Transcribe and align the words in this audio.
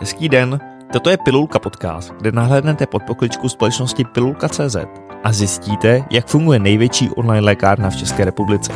Hezký 0.00 0.28
den, 0.28 0.60
toto 0.92 1.10
je 1.10 1.16
Pilulka 1.16 1.58
podcast, 1.58 2.14
kde 2.18 2.32
nahlédnete 2.32 2.86
pod 2.86 3.02
pokličku 3.02 3.48
společnosti 3.48 4.04
Pilulka.cz 4.04 4.76
a 5.24 5.32
zjistíte, 5.32 6.04
jak 6.10 6.26
funguje 6.26 6.58
největší 6.58 7.10
online 7.10 7.46
lékárna 7.46 7.90
v 7.90 7.96
České 7.96 8.24
republice. 8.24 8.72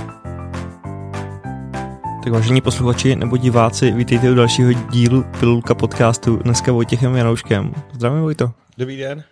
Tak 2.25 2.33
vážení 2.33 2.61
posluchači 2.61 3.17
nebo 3.17 3.37
diváci, 3.37 3.91
vítejte 3.91 4.31
u 4.31 4.35
dalšího 4.35 4.73
dílu 4.73 5.25
Pilulka 5.41 5.75
podcastu 5.75 6.37
dneska 6.37 6.73
Vojtěchem 6.73 7.17
Janouškem. 7.17 7.75
Zdravím 7.93 8.21
Vojto. 8.21 8.53
Dobrý 8.79 8.97
den. 8.97 9.25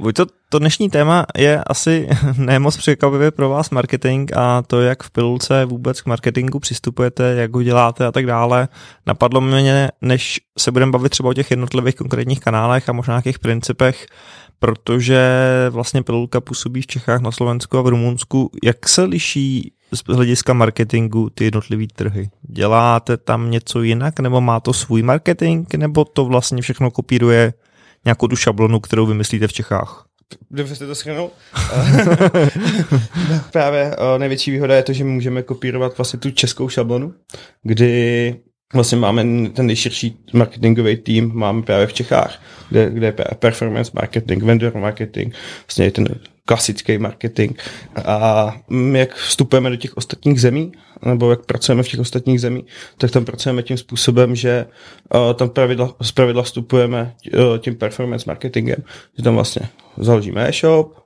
Vojto, 0.00 0.26
to 0.48 0.58
dnešní 0.58 0.90
téma 0.90 1.26
je 1.36 1.64
asi 1.66 2.08
nemoc 2.36 2.76
překvapivě 2.76 3.30
pro 3.30 3.48
vás 3.48 3.70
marketing 3.70 4.30
a 4.36 4.62
to, 4.62 4.80
jak 4.80 5.02
v 5.02 5.10
pilulce 5.10 5.64
vůbec 5.64 6.00
k 6.00 6.06
marketingu 6.06 6.58
přistupujete, 6.58 7.34
jak 7.34 7.54
ho 7.54 7.62
děláte 7.62 8.06
a 8.06 8.12
tak 8.12 8.26
dále. 8.26 8.68
Napadlo 9.06 9.40
mě, 9.40 9.90
než 10.02 10.40
se 10.58 10.72
budeme 10.72 10.92
bavit 10.92 11.08
třeba 11.08 11.30
o 11.30 11.34
těch 11.34 11.50
jednotlivých 11.50 11.94
konkrétních 11.94 12.40
kanálech 12.40 12.88
a 12.88 12.92
možná 12.92 13.14
nějakých 13.14 13.38
principech, 13.38 14.06
protože 14.58 15.28
vlastně 15.70 16.02
pilulka 16.02 16.40
působí 16.40 16.82
v 16.82 16.86
Čechách, 16.86 17.20
na 17.20 17.30
Slovensku 17.30 17.78
a 17.78 17.82
v 17.82 17.88
Rumunsku. 17.88 18.50
Jak 18.64 18.88
se 18.88 19.02
liší 19.02 19.72
z 19.92 20.02
hlediska 20.14 20.52
marketingu 20.52 21.30
ty 21.30 21.44
jednotlivý 21.44 21.88
trhy? 21.88 22.30
Děláte 22.42 23.16
tam 23.16 23.50
něco 23.50 23.82
jinak, 23.82 24.20
nebo 24.20 24.40
má 24.40 24.60
to 24.60 24.72
svůj 24.72 25.02
marketing, 25.02 25.74
nebo 25.76 26.04
to 26.04 26.24
vlastně 26.24 26.62
všechno 26.62 26.90
kopíruje 26.90 27.52
nějakou 28.04 28.28
tu 28.28 28.36
šablonu, 28.36 28.80
kterou 28.80 29.06
vymyslíte 29.06 29.48
v 29.48 29.52
Čechách? 29.52 30.06
Dobře 30.50 30.76
jste 30.76 30.86
to 30.86 30.94
schrnul. 30.94 31.30
Právě 33.52 33.96
uh, 33.96 34.18
největší 34.18 34.50
výhoda 34.50 34.76
je 34.76 34.82
to, 34.82 34.92
že 34.92 35.04
můžeme 35.04 35.42
kopírovat 35.42 35.98
vlastně 35.98 36.18
tu 36.18 36.30
českou 36.30 36.68
šablonu, 36.68 37.14
kdy 37.62 38.36
vlastně 38.74 38.98
máme 38.98 39.24
ten 39.50 39.66
nejširší 39.66 40.16
marketingový 40.32 40.96
tým, 40.96 41.30
máme 41.34 41.62
právě 41.62 41.86
v 41.86 41.92
Čechách, 41.92 42.42
kde, 42.70 42.90
kde 42.90 43.06
je 43.06 43.12
performance 43.38 43.90
marketing, 43.94 44.42
vendor 44.42 44.72
marketing, 44.76 45.34
vlastně 45.66 45.90
ten 45.90 46.08
klasický 46.46 46.98
marketing. 46.98 47.58
A 48.04 48.56
jak 48.92 49.14
vstupujeme 49.14 49.70
do 49.70 49.76
těch 49.76 49.96
ostatních 49.96 50.40
zemí, 50.40 50.72
nebo 51.04 51.30
jak 51.30 51.46
pracujeme 51.46 51.82
v 51.82 51.88
těch 51.88 52.00
ostatních 52.00 52.40
zemích, 52.40 52.64
tak 52.98 53.10
tam 53.10 53.24
pracujeme 53.24 53.62
tím 53.62 53.76
způsobem, 53.76 54.36
že 54.36 54.66
uh, 55.14 55.32
tam 55.34 55.50
pravidla, 55.50 55.94
z 56.02 56.12
pravidla 56.12 56.42
vstupujeme 56.42 57.14
uh, 57.34 57.58
tím 57.58 57.74
performance 57.74 58.24
marketingem, 58.26 58.82
že 59.16 59.24
tam 59.24 59.34
vlastně 59.34 59.68
založíme 59.96 60.48
e-shop, 60.48 61.04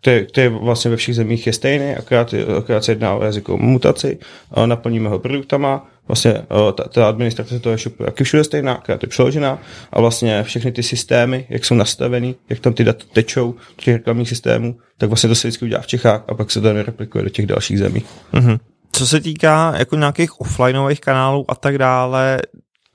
který, 0.00 0.26
který 0.26 0.48
vlastně 0.48 0.90
ve 0.90 0.96
všech 0.96 1.14
zemích 1.14 1.46
je 1.46 1.52
stejný, 1.52 1.94
akorát, 1.94 2.34
akorát 2.58 2.84
se 2.84 2.92
jedná 2.92 3.14
o 3.14 3.24
jazykovou 3.24 3.58
mutaci, 3.58 4.18
naplníme 4.66 5.08
ho 5.08 5.18
produktama, 5.18 5.88
vlastně 6.08 6.42
ta, 6.74 6.84
ta 6.88 7.08
administrace 7.08 7.60
toho 7.60 7.74
e-shopu 7.74 8.02
je 8.02 8.24
všude 8.24 8.44
stejná, 8.44 8.72
akorát 8.72 9.02
je 9.02 9.08
přeložená 9.08 9.58
a 9.92 10.00
vlastně 10.00 10.42
všechny 10.42 10.72
ty 10.72 10.82
systémy, 10.82 11.46
jak 11.48 11.64
jsou 11.64 11.74
nastavený, 11.74 12.36
jak 12.48 12.60
tam 12.60 12.72
ty 12.72 12.84
data 12.84 13.04
tečou 13.12 13.52
do 13.52 13.82
těch 13.82 13.94
reklamních 13.94 14.28
systémů, 14.28 14.78
tak 14.98 15.08
vlastně 15.08 15.28
to 15.28 15.34
se 15.34 15.48
vždycky 15.48 15.64
udělá 15.64 15.82
v 15.82 15.86
Čechách 15.86 16.24
a 16.28 16.34
pak 16.34 16.50
se 16.50 16.60
to 16.60 16.72
nereplikuje 16.72 17.24
do 17.24 17.30
těch 17.30 17.46
dalších 17.46 17.78
zemí. 17.78 18.02
Mm-hmm. 18.34 18.58
Co 18.92 19.06
se 19.06 19.20
týká 19.20 19.74
jako 19.78 19.96
nějakých 19.96 20.40
offlineových 20.40 21.00
kanálů 21.00 21.44
a 21.48 21.54
tak 21.54 21.78
dále, 21.78 22.38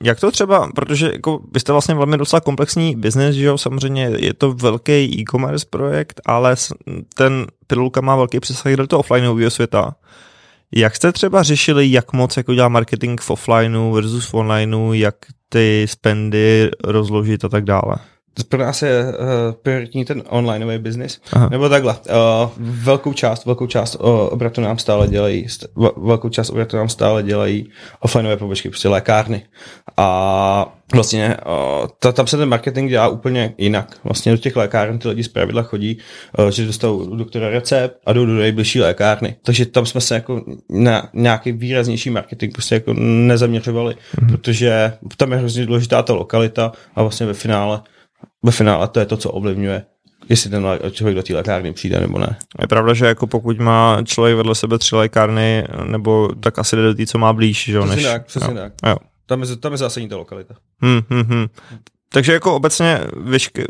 jak 0.04 0.20
to 0.20 0.32
třeba, 0.32 0.70
protože 0.76 1.12
jako 1.12 1.40
vy 1.54 1.60
jste 1.60 1.72
vlastně 1.72 1.96
velmi 1.96 2.18
docela 2.18 2.40
komplexní 2.40 2.96
biznes, 2.96 3.36
že 3.36 3.46
jo, 3.46 3.58
samozřejmě 3.58 4.12
je 4.18 4.34
to 4.34 4.54
velký 4.54 5.20
e-commerce 5.20 5.66
projekt, 5.70 6.22
ale 6.26 6.56
ten 7.16 7.48
pilulka 7.68 8.02
má 8.02 8.16
velký 8.16 8.40
přesah 8.40 8.74
do 8.74 8.88
toho 8.88 9.00
offlineového 9.00 9.50
světa. 9.50 9.96
Jak 10.76 10.96
jste 10.96 11.12
třeba 11.12 11.44
řešili, 11.44 11.92
jak 11.92 12.14
moc 12.14 12.38
jako 12.38 12.54
dělá 12.54 12.70
marketing 12.70 13.22
v 13.22 13.30
offlineu 13.30 13.92
versus 13.92 14.30
v 14.30 14.34
onlineu, 14.34 14.94
jak 14.94 15.16
ty 15.50 15.86
spendy 15.90 16.72
rozložit 16.84 17.46
a 17.46 17.50
tak 17.50 17.64
dále? 17.64 17.96
Pro 18.50 18.60
nás 18.60 18.82
je 18.82 19.04
uh, 19.04 19.16
prioritní 19.62 20.06
ten 20.06 20.24
onlineový 20.30 20.78
biznis. 20.78 21.22
Nebo 21.50 21.70
takhle. 21.70 21.94
Uh, 21.94 22.50
velkou 22.58 23.14
část, 23.14 23.46
velkou 23.46 23.68
část 23.68 23.96
uh, 23.96 24.10
obratu 24.10 24.62
nám 24.62 24.78
stále 24.78 25.08
dělají, 25.08 25.48
st- 25.48 25.92
velkou 26.06 26.30
část 26.30 26.50
obratu 26.50 26.78
nám 26.78 26.90
stále 26.90 27.24
dělají 27.24 27.70
offlineové 28.00 28.38
pobočky, 28.38 28.70
prostě 28.70 28.90
lékárny. 28.90 29.44
A 29.98 30.78
vlastně 30.94 31.38
uh, 31.46 31.88
ta, 32.00 32.12
tam 32.12 32.28
se 32.28 32.38
ten 32.38 32.50
marketing 32.50 32.90
dělá 32.90 33.08
úplně 33.08 33.54
jinak. 33.58 33.98
Vlastně 34.04 34.32
do 34.32 34.38
těch 34.38 34.56
lékáren 34.56 35.00
ty 35.00 35.08
lidi 35.08 35.24
zpravidla 35.24 35.64
chodí, 35.64 35.98
uh, 36.40 36.48
že 36.48 36.66
dostanou 36.66 37.16
doktora 37.16 37.50
recept 37.50 38.00
a 38.06 38.14
jdou 38.14 38.26
do 38.26 38.34
nejbližší 38.34 38.82
lékárny. 38.82 39.36
Takže 39.44 39.66
tam 39.66 39.86
jsme 39.86 40.02
se 40.02 40.16
jako 40.16 40.42
na 40.70 41.10
nějaký 41.14 41.52
výraznější 41.52 42.10
marketing 42.10 42.54
prostě 42.54 42.76
jako 42.76 42.94
nezaměřovali, 42.98 43.96
mm-hmm. 43.96 44.32
protože 44.32 44.94
tam 45.18 45.32
je 45.32 45.38
hrozně 45.38 45.66
důležitá 45.66 46.04
ta 46.04 46.14
lokalita 46.14 46.72
a 46.96 47.02
vlastně 47.02 47.26
ve 47.26 47.34
finále 47.34 47.82
ve 48.44 48.52
finále 48.52 48.88
to 48.88 49.00
je 49.00 49.06
to, 49.06 49.18
co 49.18 49.32
ovlivňuje 49.32 49.86
jestli 50.30 50.50
ten 50.50 50.66
člověk 50.92 51.16
do 51.16 51.24
té 51.24 51.36
lékárny 51.36 51.74
přijde 51.74 52.00
nebo 52.00 52.20
ne. 52.20 52.38
Je 52.62 52.68
pravda, 52.68 52.94
že 52.94 53.06
jako 53.06 53.28
pokud 53.28 53.60
má 53.60 53.98
člověk 54.04 54.38
vedle 54.38 54.56
sebe 54.56 54.78
tři 54.78 54.96
lékárny, 54.96 55.68
nebo 55.84 56.30
tak 56.40 56.60
asi 56.60 56.76
jde 56.76 56.82
do 56.82 56.94
té, 56.94 57.06
co 57.06 57.18
má 57.18 57.34
blíž, 57.34 57.64
že 57.64 57.78
jo? 57.78 57.84
Přesně 57.84 58.04
než, 58.04 58.12
tak, 58.12 58.26
přesně 58.26 58.54
jo. 58.54 58.56
tak. 58.56 58.74
Jo. 58.88 58.96
Tam 59.26 59.42
je, 59.42 59.56
tam 59.56 59.72
je 59.72 59.78
zásadní 59.78 60.10
ta 60.10 60.18
lokalita. 60.18 60.56
Hmm, 60.82 61.02
hmm, 61.10 61.24
hmm. 61.24 61.48
Takže 62.14 62.34
jako 62.34 62.56
obecně 62.56 63.00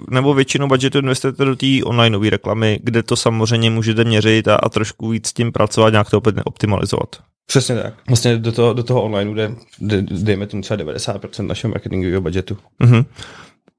nebo 0.09 0.33
většinu 0.33 0.67
budgetu 0.67 0.97
investujete 0.97 1.45
do 1.45 1.55
té 1.55 1.67
onlineové 1.85 2.29
reklamy, 2.29 2.79
kde 2.83 3.03
to 3.03 3.15
samozřejmě 3.15 3.69
můžete 3.69 4.03
měřit 4.03 4.47
a, 4.47 4.55
a 4.55 4.69
trošku 4.69 5.09
víc 5.09 5.27
s 5.27 5.33
tím 5.33 5.51
pracovat, 5.51 5.89
nějak 5.89 6.09
to 6.09 6.21
optimalizovat. 6.45 7.15
Přesně 7.45 7.75
tak. 7.75 7.93
Vlastně 8.07 8.37
do 8.37 8.51
toho, 8.51 8.73
do 8.73 8.83
toho 8.83 9.03
online 9.03 9.33
jde, 9.33 9.55
jde, 9.79 10.01
dejme 10.01 10.47
tomu 10.47 10.63
třeba 10.63 10.83
90% 10.83 11.47
našeho 11.47 11.71
marketingového 11.71 12.21
budgetu. 12.21 12.57
Mm-hmm. 12.83 13.05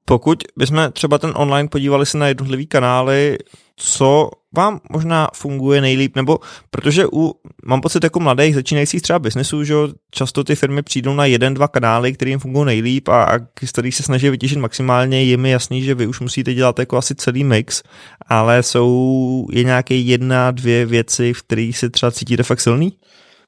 Pokud 0.05 0.43
bychom 0.57 0.91
třeba 0.93 1.17
ten 1.17 1.33
online 1.35 1.69
podívali 1.69 2.05
se 2.05 2.17
na 2.17 2.27
jednotlivý 2.27 2.67
kanály, 2.67 3.37
co 3.75 4.29
vám 4.55 4.79
možná 4.91 5.27
funguje 5.33 5.81
nejlíp, 5.81 6.15
nebo 6.15 6.39
protože 6.69 7.05
u, 7.13 7.33
mám 7.65 7.81
pocit 7.81 8.03
jako 8.03 8.19
mladých 8.19 8.55
začínajících 8.55 9.01
třeba 9.01 9.19
biznesů, 9.19 9.63
že 9.63 9.75
často 10.11 10.43
ty 10.43 10.55
firmy 10.55 10.83
přijdou 10.83 11.13
na 11.13 11.25
jeden, 11.25 11.53
dva 11.53 11.67
kanály, 11.67 12.13
který 12.13 12.31
jim 12.31 12.39
fungují 12.39 12.65
nejlíp 12.65 13.07
a, 13.07 13.23
a 13.23 13.39
z 13.65 13.71
kterých 13.71 13.95
se 13.95 14.03
snaží 14.03 14.29
vytěžit 14.29 14.57
maximálně, 14.57 15.23
je 15.23 15.37
mi 15.37 15.49
jasný, 15.49 15.83
že 15.83 15.95
vy 15.95 16.07
už 16.07 16.19
musíte 16.19 16.53
dělat 16.53 16.79
jako 16.79 16.97
asi 16.97 17.15
celý 17.15 17.43
mix, 17.43 17.83
ale 18.27 18.63
jsou 18.63 19.47
je 19.51 19.63
nějaké 19.63 19.95
jedna, 19.95 20.51
dvě 20.51 20.85
věci, 20.85 21.33
v 21.33 21.41
kterých 21.43 21.77
se 21.77 21.89
třeba 21.89 22.11
cítíte 22.11 22.43
fakt 22.43 22.61
silný? 22.61 22.93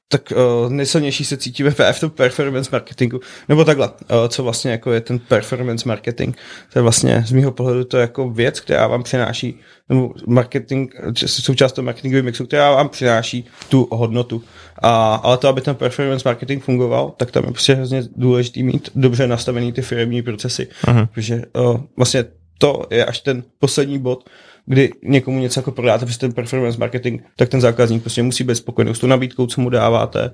Tak 0.08 0.32
uh, 0.32 0.72
nejsilnější 0.72 1.24
se 1.24 1.36
cítíme 1.36 1.70
v 1.70 2.00
tom 2.00 2.10
performance 2.10 2.70
marketingu. 2.72 3.20
Nebo 3.48 3.64
takhle, 3.64 3.88
uh, 3.88 3.94
co 4.28 4.42
vlastně 4.42 4.70
jako 4.70 4.92
je 4.92 5.00
ten 5.00 5.18
performance 5.18 5.88
marketing. 5.88 6.36
To 6.72 6.78
je 6.78 6.82
vlastně 6.82 7.24
z 7.26 7.32
mého 7.32 7.52
pohledu 7.52 7.84
to 7.84 7.98
jako 7.98 8.30
věc, 8.30 8.60
která 8.60 8.86
vám 8.86 9.02
přináší, 9.02 9.60
nebo 9.88 10.14
marketing, 10.26 10.94
součást 11.26 11.72
toho 11.72 11.84
marketingového 11.84 12.24
mixu, 12.24 12.46
která 12.46 12.70
vám 12.70 12.88
přináší 12.88 13.46
tu 13.68 13.88
hodnotu. 13.90 14.42
A, 14.82 15.14
ale 15.14 15.38
to, 15.38 15.48
aby 15.48 15.60
ten 15.60 15.74
performance 15.74 16.28
marketing 16.28 16.64
fungoval, 16.64 17.14
tak 17.16 17.30
tam 17.30 17.44
je 17.44 17.50
prostě 17.50 17.74
hrozně 17.74 18.02
důležitý 18.16 18.62
mít 18.62 18.90
dobře 18.94 19.26
nastavený 19.26 19.72
ty 19.72 19.82
firmní 19.82 20.22
procesy. 20.22 20.68
Uh-huh. 20.84 21.06
Protože 21.06 21.42
uh, 21.52 21.80
vlastně 21.96 22.24
to 22.58 22.86
je 22.90 23.04
až 23.04 23.20
ten 23.20 23.42
poslední 23.58 23.98
bod, 23.98 24.28
kdy 24.66 24.92
někomu 25.02 25.38
něco 25.38 25.60
jako 25.60 25.72
prodáte 25.72 26.06
přes 26.06 26.18
ten 26.18 26.32
performance 26.32 26.78
marketing, 26.78 27.20
tak 27.36 27.48
ten 27.48 27.60
zákazník 27.60 28.02
prostě 28.02 28.22
musí 28.22 28.44
být 28.44 28.54
spokojený 28.54 28.94
s 28.94 28.98
tou 28.98 29.06
nabídkou, 29.06 29.46
co 29.46 29.60
mu 29.60 29.70
dáváte. 29.70 30.30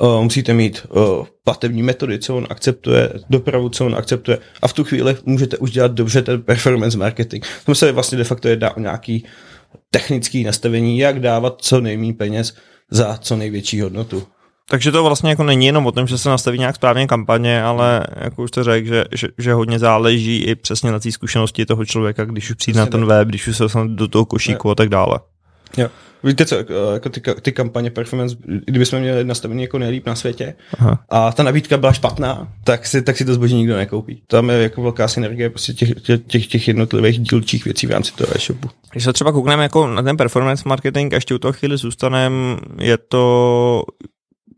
Uh, 0.00 0.22
musíte 0.22 0.54
mít 0.54 0.86
uh, 0.88 1.26
platební 1.44 1.82
metody, 1.82 2.18
co 2.18 2.36
on 2.36 2.46
akceptuje, 2.50 3.12
dopravu, 3.30 3.68
co 3.68 3.86
on 3.86 3.94
akceptuje 3.94 4.38
a 4.62 4.68
v 4.68 4.72
tu 4.72 4.84
chvíli 4.84 5.16
můžete 5.24 5.58
už 5.58 5.70
dělat 5.70 5.92
dobře 5.92 6.22
ten 6.22 6.42
performance 6.42 6.98
marketing. 6.98 7.44
To 7.66 7.74
se 7.74 7.92
vlastně 7.92 8.18
de 8.18 8.24
facto 8.24 8.48
jedná 8.48 8.76
o 8.76 8.80
nějaký 8.80 9.24
technický 9.90 10.44
nastavení, 10.44 10.98
jak 10.98 11.20
dávat 11.20 11.54
co 11.58 11.80
nejméně 11.80 12.14
peněz 12.14 12.54
za 12.90 13.16
co 13.16 13.36
největší 13.36 13.80
hodnotu. 13.80 14.22
Takže 14.70 14.92
to 14.92 15.04
vlastně 15.04 15.30
jako 15.30 15.42
není 15.42 15.66
jenom 15.66 15.86
o 15.86 15.92
tom, 15.92 16.06
že 16.06 16.18
se 16.18 16.28
nastaví 16.28 16.58
nějak 16.58 16.76
správně 16.76 17.06
kampaně, 17.06 17.62
ale 17.62 18.06
jako 18.16 18.42
už 18.42 18.50
to 18.50 18.64
řekl, 18.64 18.88
že, 18.88 19.04
že, 19.12 19.28
že 19.38 19.52
hodně 19.52 19.78
záleží 19.78 20.42
i 20.42 20.54
přesně 20.54 20.92
na 20.92 20.98
té 20.98 21.12
zkušenosti 21.12 21.66
toho 21.66 21.84
člověka, 21.84 22.24
když 22.24 22.50
už 22.50 22.56
přijde 22.56 22.80
na 22.80 22.86
ten 22.86 23.06
web, 23.06 23.28
když 23.28 23.48
už 23.48 23.56
se 23.56 23.62
dostane 23.62 23.94
do 23.94 24.08
toho 24.08 24.24
košíku 24.24 24.70
a 24.70 24.74
tak 24.74 24.88
dále. 24.88 25.18
Jo. 25.76 25.88
Víte 26.24 26.46
co, 26.46 26.56
jako 26.94 27.08
ty, 27.08 27.22
ty 27.42 27.52
kampaně 27.52 27.90
performance, 27.90 28.36
kdybychom 28.66 29.00
měli 29.00 29.24
nastavený 29.24 29.62
jako 29.62 29.78
nejlíp 29.78 30.06
na 30.06 30.14
světě 30.14 30.54
Aha. 30.78 31.04
a 31.08 31.32
ta 31.32 31.42
nabídka 31.42 31.76
byla 31.76 31.92
špatná, 31.92 32.48
tak 32.64 32.86
si, 32.86 33.02
tak 33.02 33.16
si 33.16 33.24
to 33.24 33.34
zboží 33.34 33.54
nikdo 33.54 33.76
nekoupí. 33.76 34.22
Tam 34.26 34.50
je 34.50 34.56
jako 34.56 34.82
velká 34.82 35.08
synergie 35.08 35.50
prostě 35.50 35.72
těch, 35.72 35.90
těch, 36.26 36.46
těch 36.46 36.68
jednotlivých 36.68 37.18
dílčích 37.18 37.64
věcí 37.64 37.86
v 37.86 37.90
rámci 37.90 38.12
toho 38.12 38.36
e-shopu. 38.36 38.68
Když 38.92 39.04
se 39.04 39.12
třeba 39.12 39.32
koukneme 39.32 39.62
jako 39.62 39.86
na 39.86 40.02
ten 40.02 40.16
performance 40.16 40.62
marketing 40.66 41.12
a 41.12 41.16
ještě 41.16 41.34
u 41.34 41.38
toho 41.38 41.52
chvíli 41.52 41.76
zůstaneme, 41.76 42.56
je 42.78 42.98
to 42.98 43.82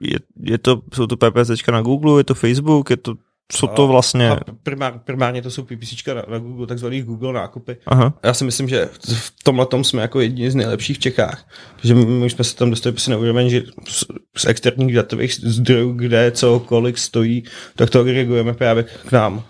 je, 0.00 0.19
je 0.43 0.58
to, 0.58 0.82
jsou 0.94 1.06
to 1.06 1.16
PPC 1.16 1.66
na 1.72 1.82
Google, 1.82 2.20
je 2.20 2.25
to 2.25 2.34
Facebook, 2.34 2.90
je 2.90 2.96
to 2.96 3.14
co 3.48 3.66
to 3.66 3.87
vlastně... 3.87 4.31
A 4.31 4.40
primár, 4.62 5.00
primárně 5.04 5.43
to 5.43 5.50
jsou 5.50 5.62
PPC 5.62 6.06
na, 6.06 6.22
na 6.28 6.38
Google, 6.38 6.66
takzvaný 6.66 7.02
Google 7.02 7.32
nákupy. 7.32 7.76
Aha. 7.87 8.14
Já 8.22 8.34
si 8.34 8.44
myslím, 8.44 8.69
že 8.69 8.88
v 9.02 9.32
tomhle 9.43 9.66
tom 9.66 9.84
jsme 9.84 10.02
jako 10.02 10.20
jedni 10.20 10.50
z 10.50 10.54
nejlepších 10.54 10.96
v 10.96 11.00
Čechách, 11.00 11.48
protože 11.76 11.94
my 11.94 12.31
jsme 12.31 12.44
se 12.44 12.56
tam 12.56 12.70
dostali 12.70 12.93
prostě 12.93 13.10
na 13.10 13.16
úroveň, 13.16 13.48
že 13.48 13.62
z, 13.88 14.04
z 14.37 14.46
externích 14.46 14.94
datových 14.94 15.34
zdrojů, 15.34 15.93
kde 15.93 16.31
cokoliv 16.31 17.00
stojí, 17.00 17.44
tak 17.76 17.90
to 17.90 18.00
agregujeme 18.00 18.54
právě 18.54 18.82
k 18.82 19.12
nám 19.12 19.44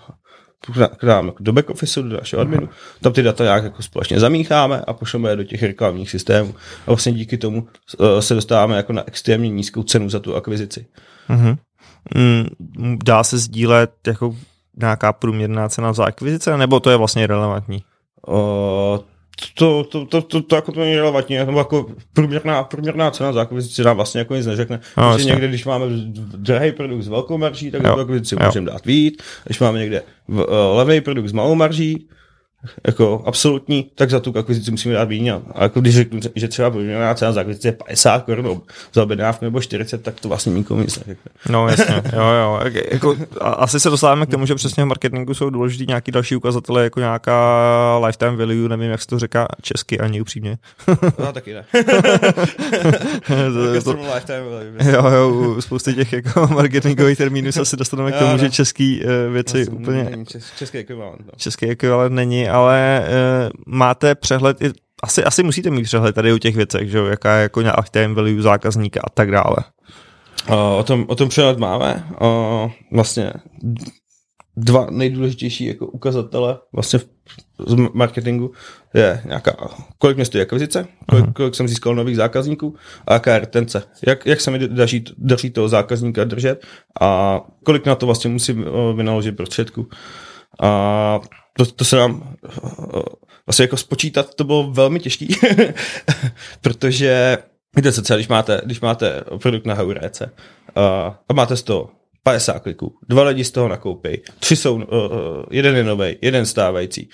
k 0.97 1.03
nám 1.03 1.33
do 1.41 1.53
back 1.53 1.71
office, 1.71 2.03
do 2.03 2.17
našeho 2.17 2.41
adminu, 2.43 2.69
tam 3.01 3.13
ty 3.13 3.23
data 3.23 3.45
nějak 3.45 3.65
jako 3.65 3.83
společně 3.83 4.21
zamícháme 4.21 4.81
a 4.87 4.93
pošleme 4.93 5.31
je 5.31 5.37
do 5.37 5.45
těch 5.45 5.63
reklamních 5.63 6.11
systémů. 6.11 6.55
A 6.87 6.91
vlastně 6.91 7.13
díky 7.13 7.39
tomu 7.39 7.59
uh, 7.99 8.19
se 8.21 8.35
dostáváme 8.35 8.77
jako 8.77 8.93
na 8.93 9.03
extrémně 9.07 9.49
nízkou 9.49 9.83
cenu 9.83 10.11
za 10.11 10.21
tu 10.21 10.37
akvizici. 10.37 10.87
Uh-huh. 11.31 11.57
Mm, 12.15 12.99
dá 13.05 13.25
se 13.25 13.39
sdílet 13.39 13.93
jako 14.07 14.37
nějaká 14.77 15.13
průměrná 15.13 15.69
cena 15.69 15.93
za 15.93 16.05
akvizice, 16.05 16.57
nebo 16.57 16.81
to 16.81 16.91
je 16.91 16.97
vlastně 16.97 17.27
relevantní? 17.27 17.85
Uh, 18.29 18.37
to, 19.55 19.85
to, 19.85 20.07
to, 20.07 20.23
to, 20.23 20.43
to, 20.43 20.57
jako 20.57 20.73
to 20.73 20.81
není 20.81 20.97
relevantní, 20.97 21.37
nebo 21.37 21.59
jako 21.59 21.87
průměrná, 22.13 22.65
průměrná 22.65 23.11
cena 23.11 23.33
za 23.33 23.41
akvizici 23.41 23.83
nám 23.83 23.97
vlastně 23.97 24.19
jako 24.19 24.35
nic 24.35 24.47
neřekne. 24.47 24.81
No, 24.97 25.13
Takže 25.13 25.27
někde, 25.27 25.49
když 25.49 25.65
máme 25.65 25.87
drahý 26.37 26.73
produkt 26.73 27.03
s 27.03 27.09
velkou 27.09 27.39
marží, 27.39 27.71
tak 27.71 27.83
jo, 27.85 27.99
akvizici 27.99 28.37
můžeme 28.47 28.71
dát 28.71 28.87
víc. 28.87 29.23
Když 29.45 29.61
máme 29.61 29.79
někde 29.79 30.03
v, 30.29 30.39
uh, 30.39 30.47
levý 30.73 31.01
produkt 31.01 31.29
s 31.29 31.33
malou 31.33 31.55
marží, 31.55 32.09
jako 32.87 33.23
absolutní, 33.27 33.91
tak 33.95 34.11
za 34.11 34.21
tu 34.21 34.39
akvizici 34.39 34.71
musíme 34.71 34.95
dát 34.95 35.05
víně. 35.05 35.33
A 35.55 35.63
jako 35.63 35.81
když 35.81 35.95
řeknu, 35.95 36.21
že 36.35 36.49
třeba 36.49 36.71
průměrná 36.71 37.15
cena 37.15 37.33
za 37.33 37.41
akvizici 37.41 37.69
je 37.69 37.73
50 37.73 38.25
korun 38.25 38.61
za 38.93 39.03
objednávku 39.03 39.45
nebo 39.45 39.61
40, 39.61 40.03
tak 40.03 40.21
to 40.21 40.29
vlastně 40.29 40.53
nikomu 40.53 40.81
nic 40.81 40.99
neřekne. 40.99 41.31
No 41.49 41.69
jasně, 41.69 42.03
jo, 42.13 42.23
jo. 42.23 42.61
Jako, 42.91 43.17
asi 43.41 43.81
se 43.81 43.91
dostáváme 43.91 44.27
k 44.27 44.31
tomu, 44.31 44.47
že 44.47 44.55
přesně 44.55 44.85
v 44.85 44.87
marketingu 44.87 45.35
jsou 45.35 45.51
důležitý 45.51 45.87
nějaký 45.87 46.13
další 46.13 46.37
ukazatele, 46.37 46.85
jako 46.85 47.01
nějaká 47.01 47.99
lifetime 48.07 48.37
value, 48.37 48.69
nevím, 48.69 48.91
jak 48.91 49.03
se 49.03 49.07
to 49.07 49.19
říká 49.19 49.49
česky 49.63 50.01
ani 50.01 50.21
upřímně. 50.21 50.59
no, 51.19 51.33
taky 51.33 51.55
ne. 51.55 51.65
to, 53.27 53.83
to, 53.85 53.99
lifetime 54.15 54.43
value. 54.51 54.93
Jo, 54.93 55.07
jo, 55.11 55.57
spousty 55.63 55.95
těch 55.95 56.13
jako 56.13 56.47
marketingových 56.47 57.19
termínů 57.19 57.53
se 57.53 57.61
asi 57.61 57.77
dostaneme 57.77 58.13
k 58.13 58.19
tomu, 58.19 58.33
no. 58.33 58.39
že 58.39 58.51
český 58.51 59.01
uh, 59.05 59.33
věci 59.33 59.57
vlastně 59.57 59.79
úplně... 59.79 60.25
Český 60.59 60.79
ekvivalent. 60.79 61.21
No. 61.27 61.33
Český 61.37 61.67
ekvivalent 61.67 62.15
není, 62.15 62.49
ale 62.57 63.05
uh, 63.09 63.51
máte 63.67 64.15
přehled 64.15 64.63
i 64.63 64.73
asi, 65.03 65.25
asi 65.25 65.43
musíte 65.43 65.71
mít 65.71 65.83
přehled 65.83 66.15
tady 66.15 66.33
u 66.33 66.39
těch 66.39 66.57
věcech, 66.57 66.91
že 66.91 66.99
jo, 66.99 67.07
jaká 67.07 67.37
je 67.37 67.43
jako 67.43 67.61
lifetime 67.61 68.15
value 68.15 68.43
zákazníka 68.43 69.01
a 69.05 69.11
tak 69.11 69.31
dále. 69.31 69.57
O, 70.49 70.79
o 70.79 70.83
tom, 70.83 71.05
o 71.09 71.15
tom 71.15 71.29
přehled 71.29 71.59
máme. 71.59 72.05
O, 72.21 72.71
vlastně 72.93 73.33
dva 74.57 74.87
nejdůležitější 74.91 75.67
jako 75.67 75.87
ukazatele 75.87 76.59
vlastně 76.73 76.99
v, 76.99 77.07
z 77.67 77.77
marketingu 77.93 78.53
je 78.95 79.23
nějaká, 79.25 79.57
kolik 79.99 80.17
mě 80.17 80.25
stojí 80.25 80.43
akvizice, 80.43 80.87
kolik, 81.11 81.25
uh-huh. 81.25 81.33
kolik 81.33 81.55
jsem 81.55 81.69
získal 81.69 81.95
nových 81.95 82.17
zákazníků 82.17 82.75
a 83.07 83.13
jaká 83.13 83.33
je 83.33 83.39
retence. 83.39 83.83
Jak, 84.07 84.27
jak 84.27 84.41
se 84.41 84.51
mi 84.51 84.69
daří, 84.69 85.05
daří 85.19 85.51
toho 85.51 85.69
zákazníka 85.69 86.25
držet 86.25 86.67
a 87.01 87.41
kolik 87.65 87.87
na 87.87 87.95
to 87.95 88.07
vlastně 88.07 88.31
musím 88.31 88.65
vynaložit 88.97 89.37
prostředku. 89.37 89.89
A 90.63 91.21
to, 91.57 91.67
to 91.67 91.85
se 91.85 91.97
nám 91.97 92.37
vlastně 93.47 93.63
jako 93.63 93.77
spočítat, 93.77 94.35
to 94.35 94.45
bylo 94.45 94.71
velmi 94.71 95.01
těžký, 95.01 95.29
protože 96.61 97.39
víte 97.77 97.93
co, 97.93 98.15
když 98.15 98.29
máte, 98.29 98.61
když 98.65 98.81
máte 98.81 99.25
produkt 99.43 99.67
na 99.67 99.75
Heuréce 99.75 100.31
a 101.29 101.33
máte 101.35 101.57
z 101.57 101.63
toho 101.63 101.91
50 102.23 102.59
kliků, 102.59 102.99
dva 103.09 103.23
lidi 103.23 103.45
z 103.45 103.51
toho 103.51 103.69
nakoupí, 103.69 104.21
tři 104.39 104.57
jsou, 104.57 104.75
uh, 104.75 104.83
jeden 105.51 105.77
je 105.77 105.85
nový, 105.85 106.17
jeden 106.23 106.47
stávající, 106.47 107.09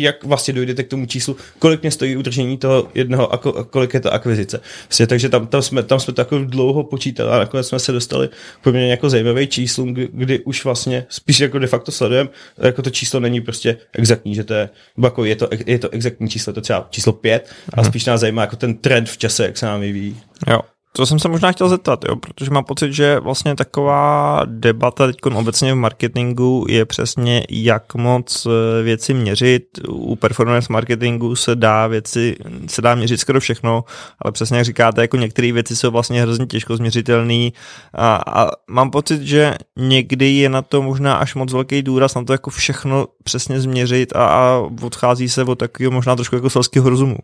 jak 0.00 0.24
vlastně 0.24 0.54
dojdete 0.54 0.82
k 0.82 0.88
tomu 0.88 1.06
číslu, 1.06 1.36
kolik 1.58 1.82
mě 1.82 1.90
stojí 1.90 2.16
udržení 2.16 2.58
toho 2.58 2.88
jednoho 2.94 3.32
a 3.32 3.64
kolik 3.64 3.94
je 3.94 4.00
to 4.00 4.12
akvizice. 4.12 4.60
Vlastně, 4.88 5.06
takže 5.06 5.28
tam, 5.28 5.46
tam, 5.46 5.62
jsme, 5.62 5.82
tam 5.82 6.00
jsme 6.00 6.12
takový 6.12 6.46
dlouho 6.46 6.84
počítali 6.84 7.30
a 7.30 7.38
nakonec 7.38 7.68
jsme 7.68 7.78
se 7.78 7.92
dostali 7.92 8.28
poměrně 8.62 8.90
jako 8.90 9.10
zajímavý 9.10 9.46
číslům, 9.46 9.94
kdy, 9.94 10.08
kdy, 10.12 10.40
už 10.40 10.64
vlastně 10.64 11.06
spíš 11.08 11.40
jako 11.40 11.58
de 11.58 11.66
facto 11.66 11.92
sledujeme, 11.92 12.30
jako 12.58 12.82
to 12.82 12.90
číslo 12.90 13.20
není 13.20 13.40
prostě 13.40 13.76
exaktní, 13.92 14.34
že 14.34 14.44
to 14.44 14.54
je, 14.54 14.68
jako 15.02 15.24
je 15.24 15.36
to, 15.36 15.48
je 15.66 15.78
to 15.78 15.90
exaktní 15.90 16.28
číslo, 16.28 16.52
to 16.52 16.60
třeba 16.60 16.86
číslo 16.90 17.12
pět 17.12 17.50
a 17.72 17.80
mhm. 17.80 17.90
spíš 17.90 18.04
nás 18.04 18.20
zajímá 18.20 18.42
jako 18.42 18.56
ten 18.56 18.74
trend 18.74 19.08
v 19.08 19.18
čase, 19.18 19.44
jak 19.44 19.58
se 19.58 19.66
nám 19.66 19.80
vyvíjí. 19.80 20.20
Jo. 20.46 20.60
To 20.96 21.06
jsem 21.06 21.18
se 21.18 21.28
možná 21.28 21.52
chtěl 21.52 21.68
zeptat, 21.68 22.04
jo, 22.08 22.16
protože 22.16 22.50
mám 22.50 22.64
pocit, 22.64 22.92
že 22.92 23.20
vlastně 23.20 23.54
taková 23.54 24.42
debata 24.44 25.06
teď 25.06 25.16
obecně 25.34 25.72
v 25.72 25.76
marketingu 25.76 26.66
je 26.68 26.84
přesně, 26.84 27.44
jak 27.50 27.94
moc 27.94 28.46
eh, 28.46 28.82
věci 28.82 29.14
měřit. 29.14 29.64
U 29.88 30.16
performance 30.16 30.72
marketingu 30.72 31.36
se 31.36 31.56
dá 31.56 31.86
věci, 31.86 32.36
se 32.66 32.82
dá 32.82 32.94
měřit 32.94 33.20
skoro 33.20 33.40
všechno, 33.40 33.84
ale 34.18 34.32
přesně 34.32 34.56
jak 34.56 34.66
říkáte, 34.66 35.00
jako 35.00 35.16
některé 35.16 35.52
věci 35.52 35.76
jsou 35.76 35.90
vlastně 35.90 36.22
hrozně 36.22 36.46
těžko 36.46 36.76
změřitelné 36.76 37.50
a, 37.94 38.16
a 38.26 38.50
mám 38.70 38.90
pocit, 38.90 39.22
že 39.22 39.54
někdy 39.76 40.30
je 40.30 40.48
na 40.48 40.62
to 40.62 40.82
možná 40.82 41.14
až 41.14 41.34
moc 41.34 41.52
velký 41.52 41.82
důraz 41.82 42.14
na 42.14 42.24
to 42.24 42.32
jako 42.32 42.50
všechno 42.50 43.06
přesně 43.24 43.60
změřit 43.60 44.16
a, 44.16 44.26
a 44.26 44.68
odchází 44.82 45.28
se 45.28 45.44
od 45.44 45.58
takového 45.58 45.90
možná 45.90 46.16
trošku 46.16 46.36
jako 46.36 46.50
selského 46.50 46.90
rozumu. 46.90 47.16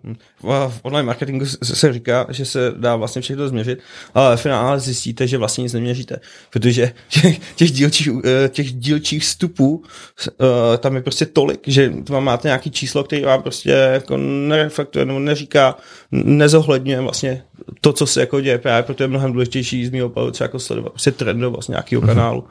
V 0.43 0.81
online 0.83 1.07
marketingu 1.07 1.47
se 1.63 1.93
říká, 1.93 2.27
že 2.29 2.45
se 2.45 2.73
dá 2.77 2.97
vlastně 2.97 3.23
všechno 3.23 3.49
změřit 3.49 3.60
měřit, 3.61 3.79
ale 4.15 4.37
v 4.37 4.41
finále 4.41 4.81
zjistíte, 4.81 5.27
že 5.27 5.39
vlastně 5.39 5.63
nic 5.63 5.73
neměříte, 5.73 6.21
protože 6.51 6.93
těch 7.57 7.71
dílčích, 7.71 8.09
eh, 8.25 8.49
těch 8.49 8.73
dílčích 8.73 9.23
vstupů 9.23 9.85
eh, 10.29 10.79
tam 10.79 10.97
je 10.97 11.03
prostě 11.03 11.27
tolik, 11.27 11.61
že 11.67 11.93
vám 12.09 12.25
máte 12.25 12.49
nějaký 12.49 12.71
číslo, 12.71 13.05
který 13.05 13.23
vám 13.23 13.43
prostě 13.43 13.71
jako 13.71 14.17
nereflektuje 14.17 15.05
nebo 15.05 15.19
neříká, 15.19 15.77
nezohledňuje 16.13 17.01
vlastně 17.01 17.43
to, 17.81 17.93
co 17.93 18.07
se 18.07 18.21
jako 18.21 18.41
děje, 18.41 18.59
právě 18.59 18.83
proto 18.83 19.03
je 19.03 19.09
mnohem 19.09 19.33
důležitější 19.33 19.87
z 19.87 19.91
mého 19.91 20.09
pohledu 20.09 20.33
jako 20.41 20.59
sledovat 20.59 20.93
prostě 20.93 21.13
trendovost 21.13 21.69
nějakého 21.69 22.03
kanálu, 22.03 22.45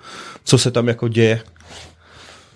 co 0.43 0.57
se 0.57 0.71
tam 0.71 0.87
jako 0.87 1.07
děje. 1.07 1.41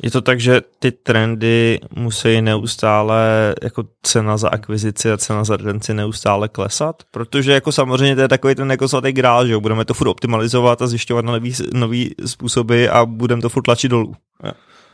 Je 0.04 0.12
to 0.12 0.22
tak, 0.22 0.40
že 0.40 0.62
ty 0.80 0.92
trendy 0.92 1.80
musí 1.96 2.42
neustále, 2.42 3.56
jako 3.64 3.84
cena 4.02 4.38
za 4.38 4.50
akvizici 4.50 5.12
a 5.12 5.18
cena 5.18 5.44
za 5.44 5.58
retenci 5.58 5.94
neustále 5.94 6.50
klesat? 6.50 7.04
Protože 7.12 7.52
jako 7.52 7.72
samozřejmě 7.72 8.16
to 8.16 8.22
je 8.22 8.28
takový 8.28 8.56
ten 8.56 8.72
jako 8.72 8.88
svatý 8.88 9.12
grál, 9.12 9.48
že 9.48 9.58
budeme 9.58 9.86
to 9.86 9.94
furt 9.94 10.08
optimalizovat 10.08 10.82
a 10.82 10.88
zjišťovat 10.88 11.26
na 11.26 11.32
nový, 11.32 11.54
nový 11.74 12.16
způsoby 12.26 12.88
a 12.88 13.06
budeme 13.06 13.42
to 13.42 13.50
furt 13.50 13.64
tlačit 13.64 13.90
dolů. 13.90 14.14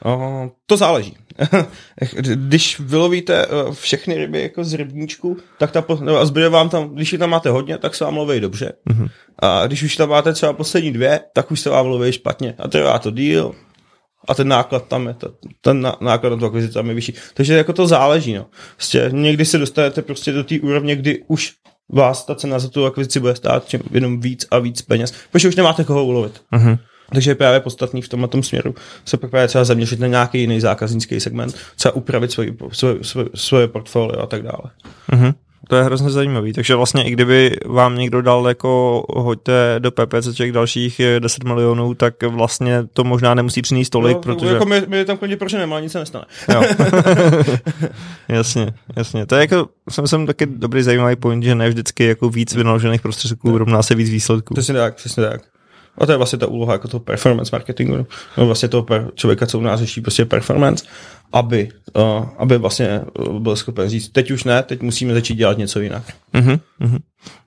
Uh, 0.06 0.48
to 0.66 0.78
záleží. 0.78 1.18
když 2.34 2.80
vylovíte 2.80 3.48
uh, 3.48 3.74
všechny 3.74 4.16
ryby 4.16 4.42
jako 4.42 4.64
z 4.64 4.74
rybníčku, 4.74 5.38
tak 5.58 5.72
ta, 5.72 5.86
a 6.20 6.26
zbyde 6.26 6.50
vám 6.50 6.70
tam, 6.70 6.90
když 6.90 7.14
je 7.14 7.20
tam 7.20 7.30
máte 7.30 7.50
hodně, 7.50 7.78
tak 7.78 7.96
se 7.96 8.04
vám 8.04 8.18
loví 8.18 8.40
dobře. 8.40 8.74
Uh-huh. 8.90 9.10
A 9.40 9.68
když 9.68 9.84
už 9.84 9.96
tam 9.96 10.10
máte 10.10 10.34
třeba 10.34 10.54
poslední 10.54 10.92
dvě, 10.92 11.20
tak 11.34 11.52
už 11.52 11.60
se 11.60 11.70
vám 11.70 11.86
loví 11.86 12.12
špatně. 12.12 12.56
A 12.60 12.68
trvá 12.68 13.00
to 13.00 13.12
díl, 13.12 13.56
a 14.28 14.34
ten 14.34 14.48
náklad 14.48 14.88
tam 14.88 15.08
je, 15.08 15.16
ten 15.62 15.82
náklad 16.02 16.30
na 16.30 16.38
tu 16.38 16.46
akvizici 16.46 16.74
tam 16.74 16.90
je 16.90 16.96
vyšší. 16.96 17.14
Takže 17.34 17.54
jako 17.54 17.74
to 17.74 17.88
záleží, 17.88 18.34
no. 18.34 18.46
Prostě 18.76 19.10
někdy 19.14 19.46
se 19.46 19.58
dostanete 19.58 20.02
prostě 20.02 20.32
do 20.32 20.44
té 20.44 20.60
úrovně, 20.60 20.96
kdy 20.96 21.24
už 21.28 21.54
vás 21.90 22.26
ta 22.26 22.36
cena 22.36 22.60
za 22.60 22.70
tu 22.70 22.86
akvizici 22.86 23.20
bude 23.20 23.36
stát 23.36 23.68
čím 23.68 23.82
jenom 23.92 24.20
víc 24.20 24.48
a 24.52 24.60
víc 24.60 24.82
peněz, 24.82 25.14
protože 25.32 25.48
už 25.48 25.56
nemáte 25.56 25.84
koho 25.84 26.06
ulovit. 26.06 26.42
Uh-huh. 26.54 26.80
Takže 27.14 27.32
je 27.32 27.36
právě 27.36 27.60
podstatný 27.60 28.02
v 28.02 28.10
tomhle 28.10 28.30
směru 28.42 28.76
se 29.06 29.18
právě 29.18 29.48
třeba 29.48 29.64
zaměřit 29.64 30.00
na 30.00 30.08
nějaký 30.08 30.40
jiný 30.40 30.60
zákaznický 30.60 31.20
segment, 31.20 31.56
třeba 31.76 31.96
upravit 31.96 32.32
svoje, 32.32 32.54
svoje, 32.72 33.04
svoje, 33.04 33.30
svoje 33.36 33.68
portfolio 33.68 34.22
a 34.22 34.26
tak 34.26 34.44
dále. 34.44 34.72
Uh-huh. 35.12 35.34
To 35.70 35.76
je 35.76 35.84
hrozně 35.84 36.10
zajímavý, 36.10 36.54
takže 36.54 36.76
vlastně 36.76 37.04
i 37.04 37.12
kdyby 37.12 37.58
vám 37.66 37.98
někdo 37.98 38.22
dal 38.22 38.48
jako 38.48 39.04
hoďte 39.10 39.76
do 39.80 39.92
PPC 39.92 40.42
dalších 40.52 41.02
10 41.20 41.44
milionů, 41.44 41.94
tak 41.94 42.24
vlastně 42.24 42.84
to 42.94 43.04
možná 43.04 43.34
nemusí 43.34 43.62
přinést 43.62 43.90
tolik, 43.90 44.18
no, 44.18 44.22
protože... 44.22 44.54
Jako 44.54 44.66
my, 44.66 44.82
my 44.88 45.06
tam 45.06 45.18
klidně 45.18 45.38
proč 45.38 45.54
nemá, 45.54 45.80
nic 45.80 45.92
se 45.92 46.00
nestane. 46.00 46.26
Jo. 46.54 46.64
jasně, 48.30 48.74
jasně. 48.96 49.26
To 49.26 49.36
je 49.36 49.42
jako, 49.42 49.70
jsem, 49.90 50.08
jsem 50.08 50.26
taky 50.26 50.46
dobrý 50.46 50.84
zajímavý 50.84 51.16
point, 51.16 51.44
že 51.44 51.56
ne 51.56 51.70
vždycky 51.70 52.06
jako 52.06 52.30
víc 52.30 52.56
vynaložených 52.56 53.02
prostředků 53.02 53.58
rovná 53.58 53.84
se 53.84 53.96
víc 53.96 54.10
výsledků. 54.10 54.54
Přesně 54.54 54.74
tak, 54.74 54.96
přesně 54.96 55.24
tak. 55.24 55.42
A 56.00 56.06
to 56.06 56.12
je 56.12 56.18
vlastně 56.18 56.40
ta 56.40 56.48
úloha 56.48 56.74
jako 56.74 56.88
toho 56.88 57.02
performance 57.02 57.50
marketingu, 57.54 58.06
no 58.38 58.46
vlastně 58.46 58.68
toho 58.68 58.86
člověka, 59.16 59.48
co 59.48 59.60
u 59.60 59.62
nás 59.62 59.80
řeší 59.80 60.02
prostě 60.02 60.26
performance 60.26 60.86
aby, 61.34 61.70
uh, 61.94 62.26
aby 62.38 62.58
vlastně 62.58 63.02
byl 63.40 63.56
schopen 63.56 63.90
říct, 63.90 64.10
teď 64.10 64.32
už 64.32 64.44
ne, 64.44 64.64
teď 64.64 64.82
musíme 64.82 65.14
začít 65.14 65.36
dělat 65.36 65.58
něco 65.58 65.80
jinak. 65.80 66.04
Uh-huh, 66.34 66.60
uh-huh. 66.82 67.00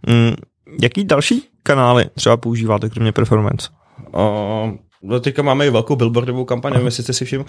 Mm, 0.07 0.35
jaký 0.83 1.05
další 1.05 1.43
kanály 1.63 2.11
třeba 2.15 2.37
používáte, 2.37 2.89
kromě 2.89 3.13
performance? 3.13 3.69
Uh, 4.15 4.73
No 5.05 5.21
teďka 5.21 5.43
máme 5.43 5.67
i 5.67 5.71
velkou 5.71 5.97
billboardovou 5.97 6.45
kampaň, 6.45 6.73
nevím, 6.73 6.87
jestli 6.87 7.03
jste 7.03 7.13
si 7.13 7.25
všiml. 7.25 7.45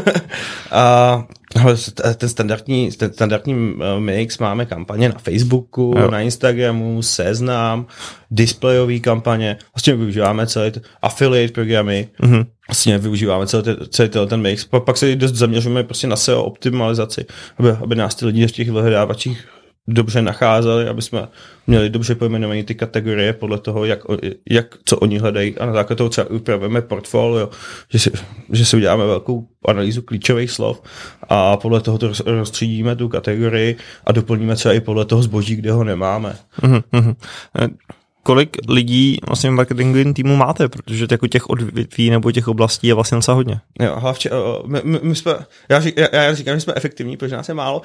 a 0.70 1.24
Ale 1.62 1.76
ten 2.14 2.28
standardní, 2.28 2.90
ten 2.90 3.12
standardní 3.12 3.74
mix 3.98 4.38
máme 4.38 4.66
kampaně 4.66 5.08
na 5.08 5.18
Facebooku, 5.18 5.94
jo. 5.98 6.10
na 6.10 6.20
Instagramu, 6.20 7.02
seznam, 7.02 7.86
displejové 8.30 8.98
kampaně, 8.98 9.56
vlastně 9.74 9.94
využíváme 9.94 10.46
celý 10.46 10.70
t- 10.70 10.80
affiliate 11.02 11.52
programy, 11.52 12.08
mm-hmm. 12.22 12.46
vlastně 12.68 12.98
využíváme 12.98 13.46
celý, 13.46 13.62
t- 13.62 13.76
celý 13.88 14.08
ten 14.08 14.40
mix, 14.40 14.64
pak, 14.64 14.84
pak 14.84 14.96
se 14.96 15.16
dost 15.16 15.34
zaměřujeme 15.34 15.84
prostě 15.84 16.06
na 16.06 16.16
SEO 16.16 16.44
optimalizaci, 16.44 17.26
aby, 17.58 17.70
aby 17.70 17.94
nás 17.94 18.14
ty 18.14 18.26
lidi 18.26 18.46
v 18.46 18.52
těch 18.52 18.70
vyhledávačích 18.70 19.48
dobře 19.88 20.22
nacházeli, 20.22 20.88
aby 20.88 21.02
jsme 21.02 21.28
měli 21.66 21.90
dobře 21.90 22.14
pojmenované 22.14 22.62
ty 22.62 22.74
kategorie 22.74 23.32
podle 23.32 23.58
toho, 23.58 23.84
jak, 23.84 24.00
jak 24.50 24.66
co 24.84 24.96
oni 24.98 25.18
hledají 25.18 25.58
a 25.58 25.66
na 25.66 25.72
základě 25.72 25.96
toho 25.96 26.10
třeba 26.10 26.30
upravíme 26.30 26.82
portfolio, 26.82 27.50
že 27.90 27.98
si, 27.98 28.10
že 28.52 28.64
si 28.64 28.76
uděláme 28.76 29.06
velkou 29.06 29.48
analýzu 29.68 30.02
klíčových 30.02 30.50
slov 30.50 30.82
a 31.28 31.56
podle 31.56 31.80
toho 31.80 31.98
to 31.98 32.12
rozstřídíme 32.26 32.96
tu 32.96 33.08
kategorii 33.08 33.76
a 34.04 34.12
doplníme 34.12 34.56
třeba 34.56 34.74
i 34.74 34.80
podle 34.80 35.04
toho 35.04 35.22
zboží, 35.22 35.56
kde 35.56 35.72
ho 35.72 35.84
nemáme. 35.84 36.36
Mm-hmm 36.62 37.14
kolik 38.28 38.56
lidí 38.68 39.18
vlastně 39.26 39.50
v 39.50 39.52
marketingovém 39.52 40.14
týmu 40.14 40.36
máte, 40.36 40.68
protože 40.68 41.06
jako 41.10 41.26
těch 41.26 41.50
odvětví 41.50 42.10
nebo 42.10 42.32
těch 42.32 42.48
oblastí 42.48 42.86
je 42.86 42.94
vlastně 42.94 43.16
docela 43.16 43.34
hodně. 43.34 43.60
Jo, 43.80 43.96
hlavče, 43.96 44.30
my, 44.66 44.80
my, 44.84 45.00
my 45.02 45.14
jsme, 45.14 45.34
já, 45.68 45.80
řík, 45.80 45.96
já, 45.96 46.22
já 46.22 46.34
říkám, 46.34 46.54
že 46.54 46.60
jsme 46.60 46.72
efektivní, 46.76 47.16
protože 47.16 47.36
nás 47.36 47.48
je 47.48 47.54
málo. 47.54 47.82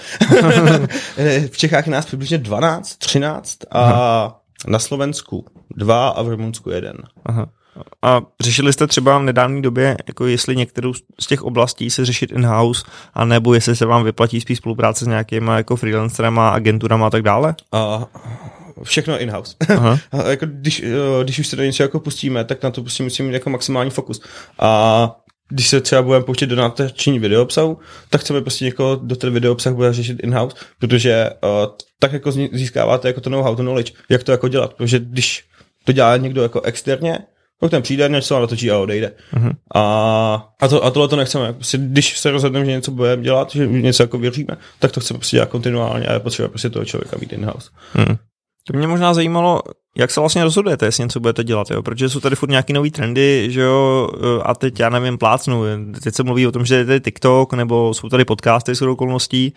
v 1.52 1.58
Čechách 1.58 1.86
je 1.86 1.92
nás 1.92 2.06
přibližně 2.06 2.38
12, 2.38 2.96
13 2.96 3.58
a 3.72 3.80
Aha. 3.80 4.42
na 4.68 4.80
Slovensku 4.80 5.46
dva 5.76 6.10
a 6.10 6.22
v 6.22 6.28
Rumunsku 6.28 6.70
jeden. 6.70 6.98
Aha. 7.26 7.50
A 8.02 8.22
řešili 8.42 8.74
jste 8.74 8.88
třeba 8.88 9.18
v 9.18 9.24
nedávné 9.24 9.62
době, 9.62 9.98
jako 10.08 10.26
jestli 10.26 10.56
některou 10.56 10.94
z 11.20 11.28
těch 11.28 11.44
oblastí 11.44 11.90
se 11.90 12.06
řešit 12.06 12.32
in-house, 12.32 12.84
anebo 13.14 13.54
jestli 13.54 13.76
se 13.76 13.86
vám 13.86 14.04
vyplatí 14.04 14.42
spíš 14.42 14.58
spolupráce 14.58 15.06
s 15.06 15.08
nějakýma 15.08 15.58
jako 15.58 15.76
freelancerama, 15.76 16.50
agenturama 16.50 17.08
a 17.08 17.10
tak 17.10 17.22
dále? 17.22 17.56
Uh, 17.74 18.04
všechno 18.84 19.20
in-house. 19.20 19.56
jako 20.30 20.46
když, 20.46 20.84
když 21.24 21.40
už 21.40 21.48
se 21.48 21.56
do 21.56 21.64
něčeho 21.64 21.86
jako 21.86 22.00
pustíme, 22.00 22.44
tak 22.44 22.64
na 22.64 22.72
to 22.72 22.82
prostě 22.82 23.04
musíme 23.04 23.28
mít 23.28 23.34
jako 23.34 23.50
maximální 23.50 23.92
fokus. 23.92 24.22
A 24.60 25.16
když 25.50 25.68
se 25.68 25.82
třeba 25.82 26.02
budeme 26.02 26.26
pouštět 26.26 26.46
do 26.46 26.56
natáčení 26.56 27.20
videoobsahu, 27.20 27.78
tak 28.10 28.22
chceme 28.22 28.42
prostě 28.42 28.66
někoho 28.66 28.96
do 28.96 29.16
ten 29.16 29.34
videoobsah 29.34 29.74
bude 29.74 29.94
řešit 29.94 30.20
in-house, 30.24 30.56
protože 30.80 31.30
uh, 31.44 31.50
tak 32.00 32.14
jako 32.14 32.32
získáváte 32.32 33.08
jako 33.08 33.22
to 33.22 33.30
know-how, 33.30 33.56
to 33.56 33.62
knowledge, 33.62 33.92
jak 34.10 34.24
to 34.24 34.32
jako 34.32 34.48
dělat, 34.48 34.74
protože 34.74 35.00
když 35.00 35.46
to 35.84 35.92
dělá 35.92 36.18
někdo 36.18 36.44
jako 36.44 36.62
externě, 36.62 37.20
tak 37.64 37.72
ten 37.72 37.82
přijde, 37.82 38.10
něco 38.10 38.40
natočí 38.40 38.72
a 38.72 38.78
odejde. 38.78 39.12
Uh-huh. 39.34 39.52
A, 39.76 40.54
a, 40.62 40.68
to, 40.68 40.84
a 40.84 40.92
tohle 40.92 41.08
to 41.08 41.16
nechceme. 41.16 41.54
Prostě, 41.54 41.78
když 41.78 42.20
se 42.20 42.32
rozhodneme, 42.32 42.66
že 42.66 42.72
něco 42.72 42.92
budeme 42.92 43.24
dělat, 43.24 43.52
že 43.52 43.68
něco 43.68 44.04
jako 44.04 44.18
věříme, 44.18 44.58
tak 44.80 44.92
to 44.92 45.00
chceme 45.00 45.18
prostě 45.18 45.38
dělat 45.38 45.50
kontinuálně 45.50 46.06
a 46.06 46.14
je 46.14 46.20
potřeba 46.20 46.48
prostě 46.48 46.70
toho 46.70 46.86
člověka 46.86 47.18
mít 47.20 47.34
in-house. 47.34 47.70
Uh-huh. 47.96 48.18
To 48.68 48.78
mě 48.78 48.88
možná 48.88 49.14
zajímalo, 49.14 49.62
jak 49.98 50.12
se 50.12 50.20
vlastně 50.20 50.44
rozhodujete, 50.44 50.86
jestli 50.86 51.04
něco 51.04 51.20
budete 51.20 51.44
dělat, 51.44 51.72
jo? 51.72 51.84
protože 51.84 52.10
jsou 52.10 52.20
tady 52.20 52.36
furt 52.36 52.50
nějaký 52.50 52.74
nový 52.74 52.92
trendy, 52.92 53.48
že 53.52 53.62
jo, 53.62 54.10
a 54.44 54.56
teď 54.56 54.80
já 54.80 54.90
nevím, 54.90 55.18
plácnu, 55.18 55.64
teď 56.04 56.16
se 56.16 56.24
mluví 56.24 56.48
o 56.48 56.52
tom, 56.52 56.66
že 56.66 56.76
je 56.76 56.86
tady 56.86 57.02
TikTok, 57.02 57.54
nebo 57.54 57.94
jsou 57.94 58.10
tady 58.10 58.26
podcasty 58.26 58.76
s 58.76 58.82
okolností, 58.82 59.54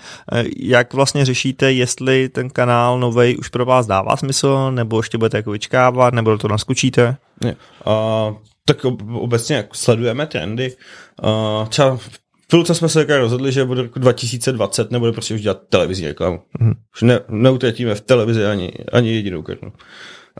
jak 0.56 0.94
vlastně 0.94 1.24
řešíte, 1.24 1.72
jestli 1.72 2.28
ten 2.28 2.50
kanál 2.50 3.00
novej 3.00 3.36
už 3.38 3.48
pro 3.48 3.64
vás 3.64 3.86
dává 3.86 4.16
smysl, 4.16 4.70
nebo 4.70 4.98
ještě 4.98 5.18
budete 5.18 5.36
jako 5.36 5.50
vyčkávat, 5.50 6.14
nebo 6.14 6.38
naskočíte? 6.48 7.16
Ne, 7.40 7.56
uh, 7.86 8.36
tak 8.64 8.84
obecně 9.12 9.68
sledujeme 9.72 10.26
trendy, 10.26 10.76
uh, 11.22 11.68
třeba 11.68 11.98
Chvilce 12.50 12.74
jsme 12.74 12.88
se 12.88 13.18
rozhodli, 13.18 13.52
že 13.52 13.64
bude 13.64 13.82
roku 13.82 13.98
2020 13.98 14.90
nebude 14.90 15.12
prostě 15.12 15.34
už 15.34 15.40
dělat 15.40 15.62
televizní 15.68 16.06
reklamu. 16.06 16.40
Mm-hmm. 16.60 16.74
Už 16.94 17.02
ne, 17.02 17.20
neutratíme 17.28 17.94
v 17.94 18.00
televizi 18.00 18.44
ani, 18.44 18.72
ani 18.92 19.14
jedinou 19.14 19.42
korunu. 19.42 19.72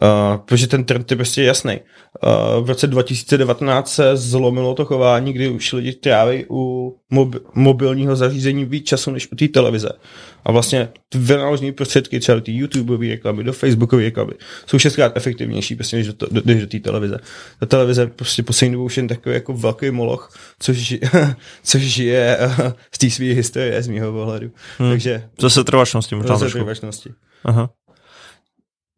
Uh, 0.02 0.36
protože 0.36 0.66
ten 0.66 0.84
trend 0.84 1.10
je 1.10 1.16
prostě 1.16 1.42
jasný. 1.42 1.80
Uh, 2.24 2.64
v 2.64 2.68
roce 2.68 2.86
2019 2.86 3.94
se 3.94 4.16
zlomilo 4.16 4.74
to 4.74 4.84
chování, 4.84 5.32
kdy 5.32 5.48
už 5.48 5.72
lidi 5.72 5.92
tráví 5.92 6.44
u 6.50 6.94
mob- 7.12 7.40
mobilního 7.54 8.16
zařízení 8.16 8.64
víc 8.64 8.86
času 8.86 9.10
než 9.10 9.32
u 9.32 9.36
té 9.36 9.48
televize. 9.48 9.88
A 10.44 10.52
vlastně 10.52 10.88
ty 11.08 11.18
vynaložené 11.18 11.72
prostředky, 11.72 12.20
třeba 12.20 12.34
do 12.34 12.40
té 12.40 12.52
YouTubeové 12.52 13.08
reklamy, 13.08 13.44
do 13.44 13.52
Facebookové 13.52 14.02
reklamy, 14.02 14.32
jsou 14.66 14.78
šestkrát 14.78 15.16
efektivnější 15.16 15.74
prostě, 15.74 15.96
než 15.96 16.06
do, 16.06 16.12
to, 16.12 16.26
než 16.44 16.60
do 16.60 16.66
té 16.66 16.78
televize. 16.78 17.18
Ta 17.60 17.66
televize 17.66 18.06
prostě 18.06 18.42
poslední 18.42 18.72
dobou 18.72 18.84
už 18.84 18.96
jen 18.96 19.08
takový 19.08 19.34
jako 19.34 19.52
velký 19.52 19.90
moloch, 19.90 20.32
což, 20.58 20.94
což 21.62 21.82
žije 21.82 22.38
uh, 22.40 22.72
z 22.94 22.98
té 22.98 23.10
své 23.10 23.24
historie, 23.24 23.82
z 23.82 23.88
mého 23.88 24.12
pohledu. 24.12 24.50
Hmm. 24.78 24.90
Takže, 24.90 25.22
zase 25.40 25.64
trvačnosti 25.64 26.14
možná. 26.14 26.36
Zase 26.36 26.52
trvačnosti. 26.52 27.10
Aha 27.44 27.70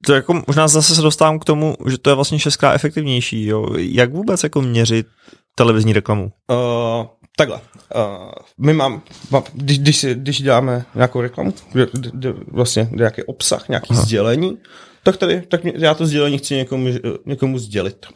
to 0.06 0.14
jako 0.14 0.42
možná 0.46 0.68
zase 0.68 0.94
se 0.94 1.02
dostávám 1.02 1.38
k 1.38 1.44
tomu, 1.44 1.76
že 1.90 1.98
to 1.98 2.10
je 2.10 2.14
vlastně 2.14 2.38
šestkrát 2.38 2.74
efektivnější. 2.74 3.46
Jo. 3.46 3.66
Jak 3.76 4.12
vůbec 4.12 4.42
jako 4.42 4.62
měřit 4.62 5.06
televizní 5.54 5.92
reklamu? 5.92 6.32
Uh, 6.50 7.06
takhle. 7.36 7.60
Uh, 7.94 8.32
my 8.58 8.72
mám, 8.72 9.02
mám 9.30 9.42
když, 9.52 9.78
když, 9.78 10.04
když 10.04 10.42
děláme 10.42 10.84
nějakou 10.94 11.20
reklamu, 11.20 11.54
kde, 11.72 11.86
kde, 11.92 12.32
vlastně 12.32 12.88
nějaký 12.90 13.22
obsah, 13.22 13.68
nějaký 13.68 13.90
Aha. 13.90 14.02
sdělení, 14.02 14.58
tak 15.02 15.16
tady, 15.16 15.42
tak 15.42 15.60
já 15.64 15.94
to 15.94 16.06
sdělení 16.06 16.38
chci 16.38 16.54
někomu, 16.54 16.88
někomu 17.26 17.58
sdělit. 17.58 18.06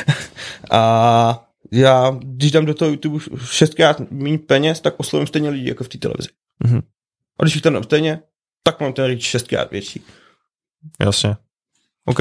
a 0.70 1.42
já, 1.72 2.18
když 2.22 2.50
dám 2.50 2.66
do 2.66 2.74
toho 2.74 2.90
YouTube 2.90 3.24
šestkrát 3.44 4.02
méně 4.10 4.38
peněz, 4.38 4.80
tak 4.80 4.94
oslovím 4.96 5.26
stejně 5.26 5.50
lidi 5.50 5.68
jako 5.68 5.84
v 5.84 5.88
té 5.88 5.98
televizi. 5.98 6.28
Uh-huh. 6.64 6.82
A 7.38 7.42
když 7.42 7.54
jich 7.54 7.62
tam 7.62 7.72
dám 7.72 7.82
stejně, 7.82 8.20
tak 8.62 8.80
mám 8.80 8.92
ten 8.92 9.04
reach 9.04 9.22
šestkrát 9.22 9.70
větší. 9.70 10.02
Jasně. 11.00 11.36
OK. 12.04 12.18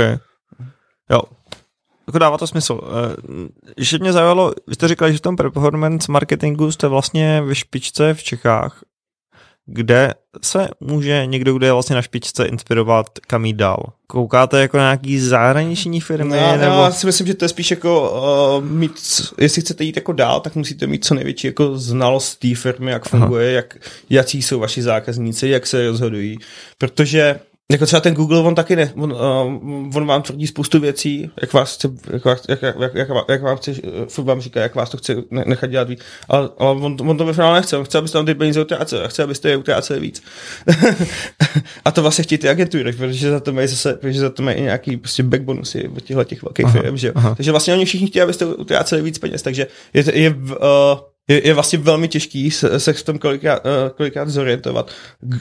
Jo. 1.10 1.22
Jako 2.08 2.20
dává 2.20 2.38
to 2.38 2.48
smysl. 2.48 2.82
Ještě 3.78 4.00
mě 4.00 4.14
zaujalo, 4.14 4.54
vy 4.68 4.76
jste 4.76 4.88
říkali, 4.88 5.12
že 5.12 5.18
v 5.18 5.22
tom 5.22 5.36
performance 5.36 6.12
marketingu 6.12 6.72
jste 6.72 6.88
vlastně 6.88 7.42
ve 7.42 7.56
špičce 7.56 8.14
v 8.14 8.24
Čechách, 8.24 8.84
kde 9.66 10.14
se 10.42 10.68
může 10.80 11.26
někdo, 11.26 11.54
kdo 11.54 11.66
je 11.66 11.72
vlastně 11.72 11.96
na 11.96 12.02
špičce, 12.02 12.46
inspirovat, 12.46 13.20
kam 13.20 13.46
jít 13.46 13.56
dál? 13.56 13.84
Koukáte 14.08 14.62
jako 14.62 14.78
na 14.78 14.84
nějaký 14.84 15.20
zahraniční 15.20 16.02
firmy? 16.02 16.38
No, 16.42 16.58
nebo... 16.58 16.76
Já 16.76 16.92
si 16.92 17.06
myslím, 17.06 17.28
že 17.28 17.34
to 17.34 17.46
je 17.46 17.50
spíš 17.50 17.72
jako 17.72 18.12
uh, 18.58 18.66
mít, 18.66 19.22
jestli 19.38 19.62
chcete 19.62 19.84
jít 19.84 19.96
jako 19.96 20.14
dál, 20.14 20.40
tak 20.40 20.56
musíte 20.56 20.88
mít 20.88 21.06
co 21.06 21.14
největší 21.14 21.48
jako 21.48 21.78
znalost 21.78 22.36
té 22.36 22.56
firmy, 22.56 22.92
jak 22.92 23.10
funguje, 23.10 23.52
jak, 23.52 23.78
jaký 24.10 24.42
jsou 24.42 24.60
vaši 24.60 24.82
zákazníci, 24.82 25.48
jak 25.48 25.68
se 25.68 25.88
rozhodují, 25.88 26.38
protože 26.78 27.40
jako 27.72 27.86
třeba 27.86 28.00
ten 28.00 28.14
Google, 28.14 28.40
on 28.40 28.56
taky 28.56 28.76
ne, 28.76 28.94
on, 28.96 29.12
uh, 29.12 29.98
on 29.98 30.06
vám 30.06 30.22
tvrdí 30.22 30.48
spoustu 30.48 30.80
věcí, 30.80 31.32
jak 31.42 31.54
vás 31.54 31.76
chce, 31.76 31.90
jak, 32.14 32.26
vás, 32.26 32.44
jak, 32.50 32.62
jak, 32.62 32.76
jak, 32.94 33.10
jak 33.30 33.42
vám 33.42 33.58
chce, 33.58 33.74
furt 34.08 34.24
vám 34.24 34.42
říká, 34.42 34.62
jak 34.62 34.76
vás 34.76 34.90
to 34.90 34.98
chce 34.98 35.16
nechat 35.32 35.70
dělat 35.70 35.90
víc, 35.90 36.00
ale, 36.30 36.50
ale 36.58 36.72
on, 36.72 36.98
on 37.08 37.18
to 37.18 37.26
ve 37.26 37.34
finále 37.34 37.60
nechce, 37.60 37.78
on 37.78 37.86
chce, 37.86 37.98
abyste 37.98 38.18
tam 38.18 38.26
ty 38.26 38.36
peníze 38.36 38.62
utráceli, 38.62 39.04
a 39.04 39.08
chce, 39.08 39.24
abyste 39.24 39.50
je 39.50 39.58
utráceli 39.58 40.00
víc. 40.00 40.24
a 41.86 41.92
to 41.92 42.02
vlastně 42.02 42.24
chtějí 42.24 42.40
ty 42.40 42.50
agentury, 42.50 42.94
protože 42.94 43.30
za 43.30 43.40
to 43.40 43.54
mají 43.54 43.68
zase, 43.68 43.94
protože 43.94 44.20
za 44.20 44.30
to 44.30 44.44
mají 44.44 44.62
nějaký 44.62 44.98
prostě 44.98 45.24
backbonusy 45.24 45.88
od 45.88 46.04
těchto 46.04 46.24
těch 46.24 46.44
velkých 46.44 46.68
firm, 46.68 46.98
že 46.98 47.08
jo. 47.08 47.14
Takže 47.36 47.52
vlastně 47.52 47.74
oni 47.74 47.86
všichni 47.86 48.08
chtějí, 48.08 48.24
abyste 48.24 48.46
utráceli 48.46 49.02
víc 49.02 49.18
peněz, 49.18 49.42
takže 49.42 49.68
je, 49.94 50.20
je 50.20 50.30
uh, 50.30 50.56
je, 51.28 51.48
je 51.48 51.54
vlastně 51.54 51.80
velmi 51.80 52.08
těžký 52.08 52.52
se, 52.52 52.80
se 52.80 52.94
v 52.94 53.04
tom 53.04 53.20
kolikrát, 53.20 53.66
uh, 53.66 53.90
kolikrát 53.98 54.30
zorientovat, 54.30 54.92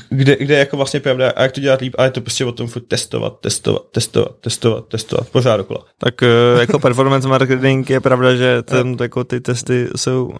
kde, 0.09 0.37
kde 0.37 0.55
je 0.55 0.59
jako 0.59 0.77
vlastně 0.77 1.01
pravda 1.01 1.33
a 1.37 1.43
jak 1.43 1.53
to 1.53 1.61
dělat 1.61 1.81
líp, 1.81 1.95
ale 1.99 2.07
je 2.07 2.11
to 2.11 2.21
prostě 2.21 2.45
o 2.45 2.53
tom 2.53 2.67
furt 2.67 2.83
testovat, 2.83 3.41
testovat, 3.41 3.83
testovat, 3.91 4.37
testovat, 4.41 4.89
testovat, 4.89 5.31
pořád 5.31 5.57
dokola. 5.57 5.85
Tak 5.99 6.15
uh, 6.23 6.61
jako 6.61 6.79
performance 6.79 7.29
marketing 7.29 7.91
je 7.91 8.01
pravda, 8.01 8.35
že 8.35 8.63
ten, 8.63 8.97
jako 9.01 9.25
ty 9.25 9.41
testy 9.41 9.89
jsou 9.97 10.25
uh, 10.27 10.35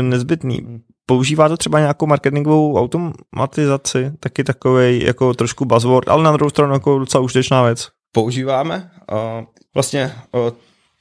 nezbytný. 0.00 0.80
Používá 1.06 1.48
to 1.48 1.56
třeba 1.56 1.78
nějakou 1.78 2.06
marketingovou 2.06 2.78
automatizaci, 2.78 4.12
taky 4.20 4.44
takový 4.44 5.04
jako 5.04 5.34
trošku 5.34 5.64
buzzword, 5.64 6.08
ale 6.08 6.22
na 6.22 6.32
druhou 6.32 6.50
stranu 6.50 6.72
jako 6.72 6.98
docela 6.98 7.24
užitečná 7.24 7.62
věc. 7.62 7.88
Používáme. 8.12 8.90
Uh, 9.12 9.44
vlastně 9.74 10.12
uh, 10.32 10.50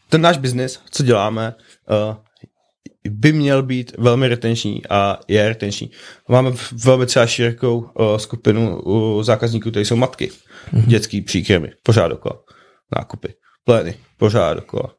ten 0.09 0.21
náš 0.21 0.37
biznis, 0.37 0.79
co 0.91 1.03
děláme, 1.03 1.55
uh, 2.09 2.15
by 3.09 3.33
měl 3.33 3.63
být 3.63 3.91
velmi 3.97 4.27
retenční 4.27 4.81
a 4.89 5.19
je 5.27 5.47
retenční. 5.49 5.91
Máme 6.29 6.51
velmi 6.85 7.05
třeba 7.05 7.25
širokou 7.27 7.77
uh, 7.77 8.17
skupinu 8.17 8.81
uh, 8.81 9.23
zákazníků, 9.23 9.69
které 9.69 9.85
jsou 9.85 9.95
matky, 9.95 10.29
mm-hmm. 10.73 10.87
dětský 10.87 11.21
příkrmy, 11.21 11.71
pořád 11.83 12.07
dokola, 12.07 12.39
nákupy, 12.97 13.33
plény, 13.65 13.93
pořád 14.17 14.53
dokola 14.53 14.93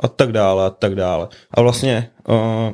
a 0.00 0.08
tak 0.08 0.32
dále 0.32 0.66
a 0.66 0.70
tak 0.70 0.94
dále. 0.94 1.28
A 1.50 1.62
vlastně 1.62 2.10
uh, 2.28 2.70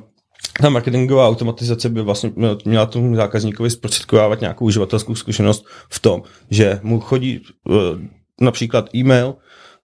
ta 0.60 0.68
marketingová 0.68 1.28
automatizace 1.28 1.88
by 1.88 2.02
vlastně 2.02 2.32
měla 2.64 2.86
tomu 2.86 3.16
zákazníkovi 3.16 3.70
zprostředkovávat 3.70 4.40
nějakou 4.40 4.64
uživatelskou 4.64 5.14
zkušenost 5.14 5.66
v 5.90 6.00
tom, 6.00 6.22
že 6.50 6.80
mu 6.82 7.00
chodí 7.00 7.40
uh, 7.64 7.74
například 8.40 8.94
e-mail 8.94 9.34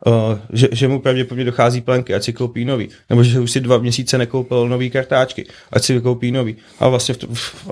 uh, 0.06 0.38
že, 0.52 0.68
že 0.72 0.88
mu 0.88 1.00
pravděpodobně 1.00 1.44
dochází 1.44 1.80
plenky, 1.80 2.14
ať 2.14 2.22
si 2.22 2.32
koupí 2.32 2.64
nový, 2.64 2.88
nebo 3.10 3.22
že 3.24 3.40
už 3.40 3.50
si 3.50 3.60
dva 3.60 3.78
měsíce 3.78 4.18
nekoupil 4.18 4.68
nový 4.68 4.90
kartáčky, 4.90 5.46
ať 5.72 5.82
si 5.82 6.00
koupí 6.00 6.32
nový. 6.32 6.56
A 6.80 6.88
vlastně 6.88 7.14
v 7.14 7.18
to, 7.18 7.26
v, 7.32 7.66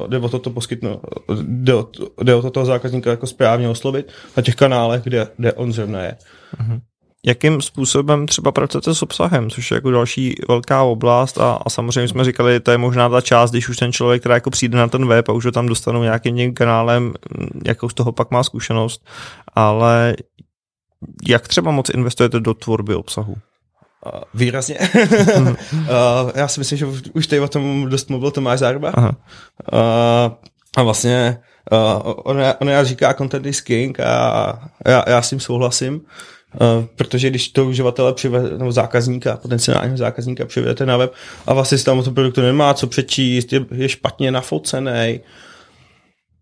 uh, 0.00 0.08
jde 0.08 0.18
o 0.18 0.28
toto 0.28 0.50
poskytnout, 0.50 1.00
jde 1.42 1.74
o, 1.74 1.88
jde 2.22 2.34
o 2.34 2.42
to 2.42 2.50
toho 2.50 2.66
zákazníka 2.66 3.10
jako 3.10 3.26
správně 3.26 3.68
oslovit 3.68 4.12
na 4.36 4.42
těch 4.42 4.54
kanálech, 4.54 5.02
kde, 5.02 5.28
kde 5.36 5.52
on 5.52 5.72
zrovna 5.72 6.02
je. 6.02 6.16
Uh-huh 6.62 6.80
jakým 7.26 7.60
způsobem 7.60 8.26
třeba 8.26 8.52
pracujete 8.52 8.94
s 8.94 9.02
obsahem, 9.02 9.50
což 9.50 9.70
je 9.70 9.74
jako 9.74 9.90
další 9.90 10.34
velká 10.48 10.82
oblast 10.82 11.38
a, 11.38 11.52
a 11.52 11.70
samozřejmě 11.70 12.08
jsme 12.08 12.24
říkali, 12.24 12.60
to 12.60 12.70
je 12.70 12.78
možná 12.78 13.08
ta 13.08 13.20
část, 13.20 13.50
když 13.50 13.68
už 13.68 13.76
ten 13.76 13.92
člověk, 13.92 14.22
který 14.22 14.32
jako 14.32 14.50
přijde 14.50 14.78
na 14.78 14.88
ten 14.88 15.06
web 15.06 15.28
a 15.28 15.32
už 15.32 15.44
ho 15.44 15.52
tam 15.52 15.66
dostanou 15.66 16.02
nějakým 16.02 16.54
kanálem, 16.54 17.14
jakou 17.66 17.88
z 17.88 17.94
toho 17.94 18.12
pak 18.12 18.30
má 18.30 18.42
zkušenost, 18.42 19.06
ale 19.54 20.16
jak 21.28 21.48
třeba 21.48 21.70
moc 21.70 21.90
investujete 21.90 22.40
do 22.40 22.54
tvorby 22.54 22.94
obsahu? 22.94 23.36
Výrazně. 24.34 24.78
uh, 25.38 25.56
já 26.34 26.48
si 26.48 26.60
myslím, 26.60 26.78
že 26.78 26.86
už 27.12 27.26
tady 27.26 27.40
o 27.40 27.48
tom 27.48 27.88
dost 27.88 28.10
mluvil 28.10 28.30
Tomáš 28.30 28.58
Zárba. 28.58 28.92
Uh, 28.98 29.08
a 30.76 30.82
vlastně 30.82 31.38
uh, 31.72 32.12
on, 32.24 32.42
on 32.60 32.68
já 32.68 32.84
říká 32.84 33.14
content 33.14 33.46
is 33.46 33.60
king 33.60 34.00
a 34.00 34.70
já, 34.86 35.04
já 35.06 35.22
s 35.22 35.30
tím 35.30 35.40
souhlasím. 35.40 35.94
Uh, 35.94 36.84
protože 36.96 37.30
když 37.30 37.48
to 37.48 37.66
uživatele 37.66 38.14
přivede, 38.14 38.58
nebo 38.58 38.72
zákazníka, 38.72 39.36
potenciálního 39.36 39.96
zákazníka 39.96 40.46
přivedete 40.46 40.86
na 40.86 40.96
web 40.96 41.12
a 41.46 41.54
vlastně 41.54 41.78
si 41.78 41.84
tam 41.84 41.98
o 41.98 42.02
tom 42.02 42.14
produktu 42.14 42.40
nemá 42.40 42.74
co 42.74 42.86
přečíst, 42.86 43.52
je, 43.52 43.66
je 43.74 43.88
špatně 43.88 44.30
nafocený, 44.30 45.20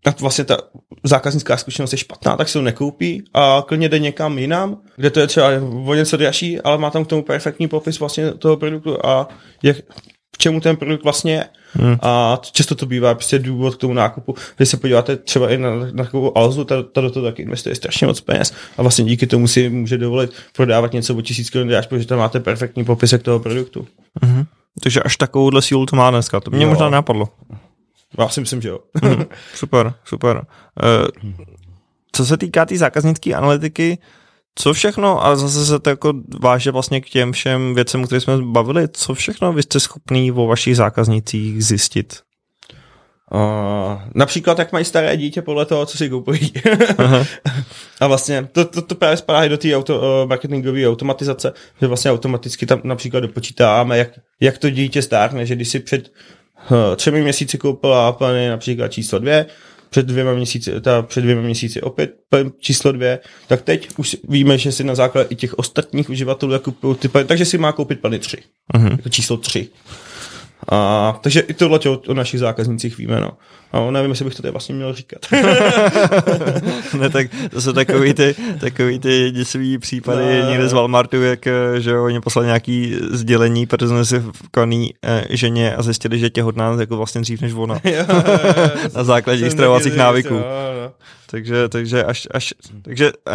a 0.05 0.09
vlastně 0.19 0.45
ta 0.45 0.57
zákaznická 1.03 1.57
zkušenost 1.57 1.91
je 1.91 1.97
špatná, 1.97 2.37
tak 2.37 2.49
si 2.49 2.57
ho 2.57 2.63
nekoupí 2.63 3.23
a 3.33 3.63
klidně 3.67 3.89
jde 3.89 3.99
někam 3.99 4.37
jinam, 4.37 4.77
kde 4.95 5.09
to 5.09 5.19
je 5.19 5.27
třeba 5.27 5.47
o 5.85 5.93
něco 5.93 6.17
dražší, 6.17 6.61
ale 6.61 6.77
má 6.77 6.89
tam 6.89 7.05
k 7.05 7.07
tomu 7.07 7.23
perfektní 7.23 7.67
popis 7.67 7.99
vlastně 7.99 8.31
toho 8.31 8.57
produktu 8.57 9.05
a 9.05 9.27
jak, 9.63 9.77
k 10.31 10.37
čemu 10.37 10.59
ten 10.59 10.77
produkt 10.77 11.03
vlastně 11.03 11.33
je. 11.33 11.45
Hmm. 11.73 11.97
A 12.01 12.41
často 12.51 12.75
to 12.75 12.85
bývá 12.85 13.15
prostě 13.15 13.39
důvod 13.39 13.75
k 13.75 13.77
tomu 13.77 13.93
nákupu. 13.93 14.35
Když 14.57 14.69
se 14.69 14.77
podíváte 14.77 15.15
třeba 15.15 15.49
i 15.49 15.57
na, 15.57 15.75
na 15.75 16.03
takovou 16.03 16.37
Alzu, 16.37 16.63
ta, 16.63 16.83
ta 16.83 17.01
do 17.01 17.11
toho 17.11 17.25
taky 17.25 17.41
investuje 17.41 17.75
strašně 17.75 18.07
moc 18.07 18.21
peněz 18.21 18.53
a 18.77 18.81
vlastně 18.81 19.05
díky 19.05 19.27
tomu 19.27 19.47
si 19.47 19.69
může 19.69 19.97
dovolit 19.97 20.31
prodávat 20.55 20.93
něco 20.93 21.15
o 21.15 21.21
tisíc 21.21 21.49
korun 21.49 21.75
až 21.75 21.87
protože 21.87 22.05
tam 22.05 22.19
máte 22.19 22.39
perfektní 22.39 22.85
popisek 22.85 23.23
toho 23.23 23.39
produktu. 23.39 23.87
Hmm. 24.21 24.43
Takže 24.83 25.03
až 25.03 25.17
takovouhle 25.17 25.61
sílu 25.61 25.85
to 25.85 25.95
má 25.95 26.11
dneska. 26.11 26.39
To 26.39 26.51
mě 26.51 26.63
jo. 26.63 26.69
možná 26.69 26.89
napadlo. 26.89 27.29
Já 28.17 28.29
si 28.29 28.39
myslím, 28.39 28.61
že 28.61 28.69
jo. 28.69 28.79
hmm. 29.03 29.25
Super, 29.55 29.93
super. 30.05 30.45
Uh, 30.83 31.31
co 32.11 32.25
se 32.25 32.37
týká 32.37 32.65
té 32.65 32.69
tý 32.69 32.77
zákaznické 32.77 33.33
analytiky, 33.33 33.97
co 34.55 34.73
všechno, 34.73 35.25
a 35.25 35.35
zase 35.35 35.65
se 35.65 35.79
to 35.79 35.89
jako 35.89 36.13
váže 36.39 36.71
vlastně 36.71 37.01
k 37.01 37.09
těm 37.09 37.31
všem 37.31 37.75
věcem, 37.75 38.05
které 38.05 38.21
jsme 38.21 38.37
bavili, 38.37 38.87
co 38.87 39.13
všechno 39.13 39.53
vy 39.53 39.63
jste 39.63 39.79
schopný 39.79 40.31
o 40.31 40.47
vašich 40.47 40.75
zákaznicích 40.75 41.65
zjistit? 41.65 42.19
Uh, 43.33 44.01
například, 44.15 44.59
jak 44.59 44.71
mají 44.71 44.85
staré 44.85 45.17
dítě 45.17 45.41
podle 45.41 45.65
toho, 45.65 45.85
co 45.85 45.97
si 45.97 46.09
kupují. 46.09 46.53
a 47.99 48.07
vlastně 48.07 48.49
to, 48.51 48.65
to, 48.65 48.81
to 48.81 48.95
právě 48.95 49.17
spadá 49.17 49.47
do 49.47 49.57
té 49.57 49.75
auto, 49.75 49.97
uh, 49.97 50.29
marketingové 50.29 50.87
automatizace, 50.87 51.53
že 51.81 51.87
vlastně 51.87 52.11
automaticky 52.11 52.65
tam 52.65 52.81
například 52.83 53.19
dopočítáme, 53.19 53.97
jak, 53.97 54.09
jak 54.39 54.57
to 54.57 54.69
dítě 54.69 55.01
stárne, 55.01 55.45
že 55.45 55.55
když 55.55 55.69
si 55.69 55.79
před 55.79 56.11
třemi 56.95 57.21
měsíci 57.21 57.57
koupila 57.57 58.07
Apple 58.07 58.49
například 58.49 58.87
číslo 58.87 59.19
dvě, 59.19 59.45
před 59.89 60.05
dvěma 60.05 60.33
měsíci, 60.33 60.81
ta 60.81 61.01
před 61.01 61.21
dvěma 61.21 61.41
měsíci 61.41 61.81
opět 61.81 62.15
číslo 62.59 62.91
dvě, 62.91 63.19
tak 63.47 63.61
teď 63.61 63.89
už 63.97 64.17
víme, 64.29 64.57
že 64.57 64.71
si 64.71 64.83
na 64.83 64.95
základě 64.95 65.27
i 65.29 65.35
těch 65.35 65.53
ostatních 65.53 66.09
uživatelů 66.09 66.59
kupují 66.59 66.95
ty 66.95 67.07
plany, 67.07 67.27
takže 67.27 67.45
si 67.45 67.57
má 67.57 67.71
koupit 67.71 67.99
plany 67.99 68.19
tři, 68.19 68.37
uh-huh. 68.73 68.91
jako 68.91 69.09
číslo 69.09 69.37
tři. 69.37 69.67
A, 70.71 71.19
takže 71.21 71.39
i 71.39 71.53
tohle 71.53 71.79
o, 71.79 72.01
o 72.07 72.13
našich 72.13 72.39
zákaznicích 72.39 72.97
víme, 72.97 73.19
no. 73.19 73.31
A 73.71 73.91
nevím, 73.91 74.09
jestli 74.09 74.25
bych 74.25 74.35
to 74.35 74.41
tady 74.41 74.51
vlastně 74.51 74.75
měl 74.75 74.93
říkat. 74.93 75.19
ne, 76.99 77.09
tak 77.09 77.27
to 77.51 77.61
jsou 77.61 77.73
takový 77.73 78.13
ty, 78.13 78.35
takový 78.59 78.99
ty 78.99 79.31
děsivý 79.31 79.77
případy 79.77 80.41
no. 80.41 80.49
někde 80.49 80.67
z 80.67 80.73
Walmartu, 80.73 81.21
jak 81.21 81.47
že 81.77 81.91
jo, 81.91 82.05
oni 82.05 82.21
poslali 82.21 82.45
nějaký 82.45 82.95
sdělení 83.11 83.65
personalizovaný 83.65 84.93
eh, 85.05 85.25
ženě 85.29 85.75
a 85.75 85.81
zjistili, 85.81 86.19
že 86.19 86.29
těhotná 86.29 86.77
jako 86.79 86.97
vlastně 86.97 87.21
dřív 87.21 87.41
než 87.41 87.53
ona. 87.53 87.79
Na 88.95 89.03
základě 89.03 89.41
těch 89.41 89.51
stravovacích 89.51 89.95
návyků. 89.95 90.33
No, 90.33 90.39
no. 90.39 90.91
Takže, 91.31 91.69
takže 91.69 92.03
až, 92.03 92.27
až 92.31 92.53
takže 92.81 93.11
uh, 93.11 93.33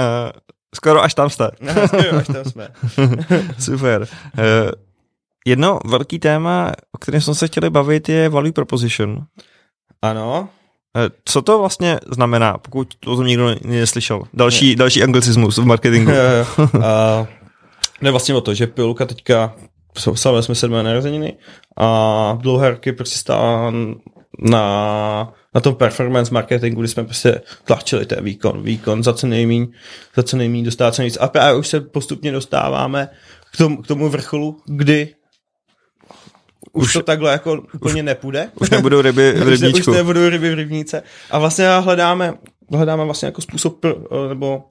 skoro 0.75 1.03
až 1.03 1.15
tam 1.15 1.31
jste. 1.31 1.51
skoro 1.87 2.17
až 2.17 2.27
tam 2.27 2.45
jsme. 2.45 2.69
Super. 3.59 4.09
Uh, 4.39 4.71
Jedno 5.45 5.79
velký 5.85 6.19
téma, 6.19 6.73
o 6.93 6.99
kterém 6.99 7.21
jsme 7.21 7.35
se 7.35 7.47
chtěli 7.47 7.71
bavit, 7.71 8.09
je 8.09 8.29
value 8.29 8.53
proposition. 8.53 9.25
Ano. 10.03 10.49
Eh, 10.97 11.11
co 11.25 11.43
to 11.43 11.59
vlastně 11.59 12.01
znamená, 12.13 12.59
pokud 12.59 12.95
to 13.01 13.23
někdo 13.23 13.55
neslyšel? 13.65 14.23
Další, 14.35 14.71
ne. 14.71 14.77
další 14.77 15.03
anglicismus 15.03 15.59
v 15.59 15.65
marketingu. 15.65 16.11
a, 16.85 17.27
ne 18.01 18.11
vlastně 18.11 18.35
o 18.35 18.41
to, 18.41 18.55
že 18.55 18.67
Pilka 18.67 19.07
teďka 19.07 19.55
slavili 20.15 20.43
jsme 20.43 20.55
sedmé 20.55 20.83
narozeniny 20.83 21.37
a 21.77 22.39
dlouhé 22.41 22.71
roky 22.71 22.93
prostě 22.93 23.19
stála 23.19 23.73
na, 24.39 25.33
na 25.55 25.61
tom 25.61 25.75
performance 25.75 26.35
marketingu, 26.35 26.81
kdy 26.81 26.89
jsme 26.89 27.05
prostě 27.05 27.41
tlačili 27.65 28.07
ten 28.07 28.25
výkon, 28.25 28.63
výkon 28.63 29.03
za 29.03 29.13
co 29.13 29.27
nejmíň, 29.27 29.67
za 30.17 30.23
co 30.23 30.37
nejmíň 30.37 30.65
dostat 30.65 30.95
co 30.95 31.03
nejvíc. 31.03 31.19
A 31.21 31.29
právě 31.29 31.59
už 31.59 31.69
se 31.69 31.81
postupně 31.81 32.33
dostáváme 32.33 33.09
k 33.53 33.57
tomu, 33.57 33.83
k 33.83 33.87
tomu 33.87 34.09
vrcholu, 34.09 34.61
kdy 34.67 35.15
už, 36.75 36.85
už 36.85 36.93
to 36.93 37.03
takhle 37.03 37.33
jako 37.33 37.63
úplně 37.75 38.03
už, 38.03 38.07
nepůjde. 38.07 38.51
Už 38.61 38.71
nebudou 38.71 39.01
ryby 39.01 39.33
v 39.33 39.43
rybníčku. 39.49 39.79
už, 39.79 39.89
už 39.89 39.97
nebudou 39.97 40.29
ryby 40.29 40.51
v 40.51 40.55
rybníce. 40.55 41.03
A 41.31 41.39
vlastně 41.39 41.69
hledáme, 41.69 42.35
hledáme 42.73 43.05
vlastně 43.05 43.27
jako 43.27 43.43
způsob, 43.43 43.81
pro, 43.81 43.97
eh, 43.97 44.29
nebo 44.29 44.65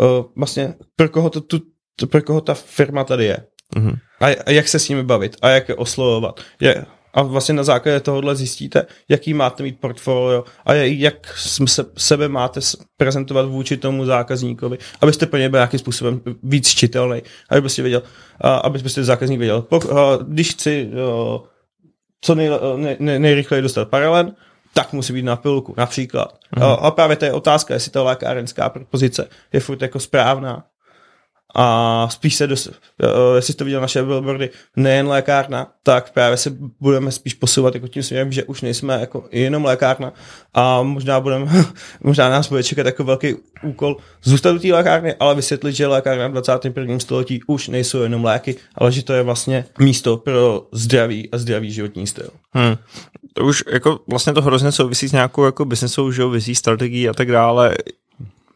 uh, 0.00 0.24
vlastně 0.36 0.74
pro 0.96 1.08
koho, 1.08 1.30
to, 1.30 1.40
tu, 1.40 1.60
pro 2.06 2.22
koho 2.22 2.40
ta 2.40 2.54
firma 2.54 3.04
tady 3.04 3.24
je. 3.24 3.38
Mm-hmm. 3.76 3.98
A, 4.20 4.26
a 4.46 4.50
jak 4.50 4.68
se 4.68 4.78
s 4.78 4.88
nimi 4.88 5.02
bavit 5.02 5.36
a 5.42 5.48
jak 5.48 5.68
je 5.68 5.74
oslovovat. 5.74 6.40
Je, 6.60 6.84
a 7.14 7.22
vlastně 7.22 7.54
na 7.54 7.62
základě 7.62 8.00
tohohle 8.00 8.36
zjistíte, 8.36 8.86
jaký 9.08 9.34
máte 9.34 9.62
mít 9.62 9.80
portfolio 9.80 10.44
a 10.64 10.74
jak 10.74 11.38
se, 11.66 11.84
sebe 11.96 12.28
máte 12.28 12.60
prezentovat 12.96 13.46
vůči 13.46 13.76
tomu 13.76 14.04
zákazníkovi, 14.04 14.78
abyste 15.00 15.26
pro 15.26 15.38
něj 15.38 15.48
byl 15.48 15.58
nějakým 15.58 15.80
způsobem 15.80 16.20
víc 16.42 16.68
čitelný, 16.68 17.22
aby 17.50 17.60
prostě 17.60 17.82
věděl, 17.82 18.02
aby 18.62 18.78
prostě 18.78 19.04
zákazník 19.04 19.38
věděl, 19.38 19.66
když 20.26 20.50
chci 20.50 20.90
co 22.20 22.34
nej, 22.34 22.50
nej, 22.76 23.18
nejrychleji 23.18 23.62
dostat 23.62 23.88
paralel, 23.88 24.32
tak 24.74 24.92
musí 24.92 25.12
být 25.12 25.22
na 25.22 25.36
pilku, 25.36 25.74
například. 25.76 26.38
Mm-hmm. 26.56 26.78
A 26.80 26.90
právě 26.90 27.16
to 27.16 27.24
je 27.24 27.32
otázka, 27.32 27.74
jestli 27.74 27.90
ta 27.90 28.02
lékárenská 28.02 28.68
propozice 28.68 29.28
je 29.52 29.60
furt 29.60 29.82
jako 29.82 30.00
správná 30.00 30.64
a 31.54 32.08
spíš 32.10 32.34
se, 32.34 32.46
dos, 32.46 32.66
uh, 32.66 32.72
jestli 33.36 33.52
jste 33.52 33.64
viděl 33.64 33.80
naše 33.80 34.02
billboardy, 34.02 34.50
nejen 34.76 35.08
lékárna, 35.08 35.72
tak 35.82 36.12
právě 36.12 36.36
se 36.36 36.56
budeme 36.80 37.12
spíš 37.12 37.34
posouvat 37.34 37.74
jako 37.74 37.88
tím 37.88 38.02
směrem, 38.02 38.32
že 38.32 38.44
už 38.44 38.60
nejsme 38.60 39.00
jako 39.00 39.24
jenom 39.32 39.64
lékárna 39.64 40.12
a 40.54 40.82
možná 40.82 41.20
budeme, 41.20 41.46
možná 42.00 42.28
nás 42.28 42.48
bude 42.48 42.62
čekat 42.62 42.86
jako 42.86 43.04
velký 43.04 43.34
úkol 43.62 43.96
zůstat 44.22 44.56
u 44.56 44.58
té 44.58 44.68
lékárny, 44.72 45.14
ale 45.14 45.34
vysvětlit, 45.34 45.72
že 45.72 45.86
lékárna 45.86 46.28
v 46.28 46.32
21. 46.32 46.98
století 46.98 47.40
už 47.46 47.68
nejsou 47.68 48.02
jenom 48.02 48.24
léky, 48.24 48.56
ale 48.74 48.92
že 48.92 49.04
to 49.04 49.12
je 49.12 49.22
vlastně 49.22 49.64
místo 49.78 50.16
pro 50.16 50.66
zdravý 50.72 51.30
a 51.30 51.38
zdravý 51.38 51.72
životní 51.72 52.06
styl. 52.06 52.28
Hmm. 52.52 52.76
To 53.32 53.44
už 53.44 53.64
jako 53.72 54.00
vlastně 54.10 54.32
to 54.32 54.42
hrozně 54.42 54.72
souvisí 54.72 55.08
s 55.08 55.12
nějakou 55.12 55.44
jako 55.44 55.64
businessovou, 55.64 56.30
vizí, 56.30 56.54
strategií 56.54 57.08
a 57.08 57.12
tak 57.12 57.32
dále 57.32 57.74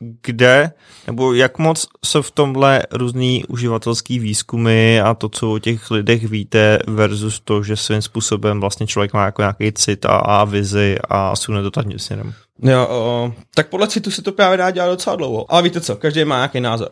kde, 0.01 0.73
nebo 1.07 1.35
jak 1.35 1.59
moc 1.59 1.87
se 2.05 2.23
v 2.23 2.31
tomhle 2.31 2.83
různý 2.91 3.45
uživatelský 3.45 4.19
výzkumy 4.19 5.01
a 5.01 5.15
to, 5.15 5.29
co 5.29 5.53
o 5.53 5.59
těch 5.59 5.91
lidech 5.91 6.29
víte 6.29 6.79
versus 6.87 7.41
to, 7.41 7.63
že 7.63 7.77
svým 7.77 8.03
způsobem 8.03 8.61
vlastně 8.61 8.87
člověk 8.87 9.13
má 9.13 9.25
jako 9.25 9.43
nějaký 9.43 9.73
cit 9.73 10.07
a, 10.07 10.17
a 10.17 10.45
vizi 10.45 10.97
a 11.09 11.37
sune 11.37 11.71
to 11.71 11.83
tím 11.83 11.99
směrem. 11.99 12.35
Jo, 12.63 12.87
o, 12.91 13.33
tak 13.55 13.69
podle 13.69 13.89
citu 13.89 14.11
se 14.11 14.23
to 14.23 14.33
právě 14.33 14.57
dá 14.59 14.71
dělat 14.71 14.89
docela 14.89 15.17
dlouho. 15.17 15.53
Ale 15.53 15.63
víte 15.63 15.81
co, 15.81 15.97
každý 15.97 16.25
má 16.25 16.37
nějaký 16.37 16.61
názor. 16.61 16.91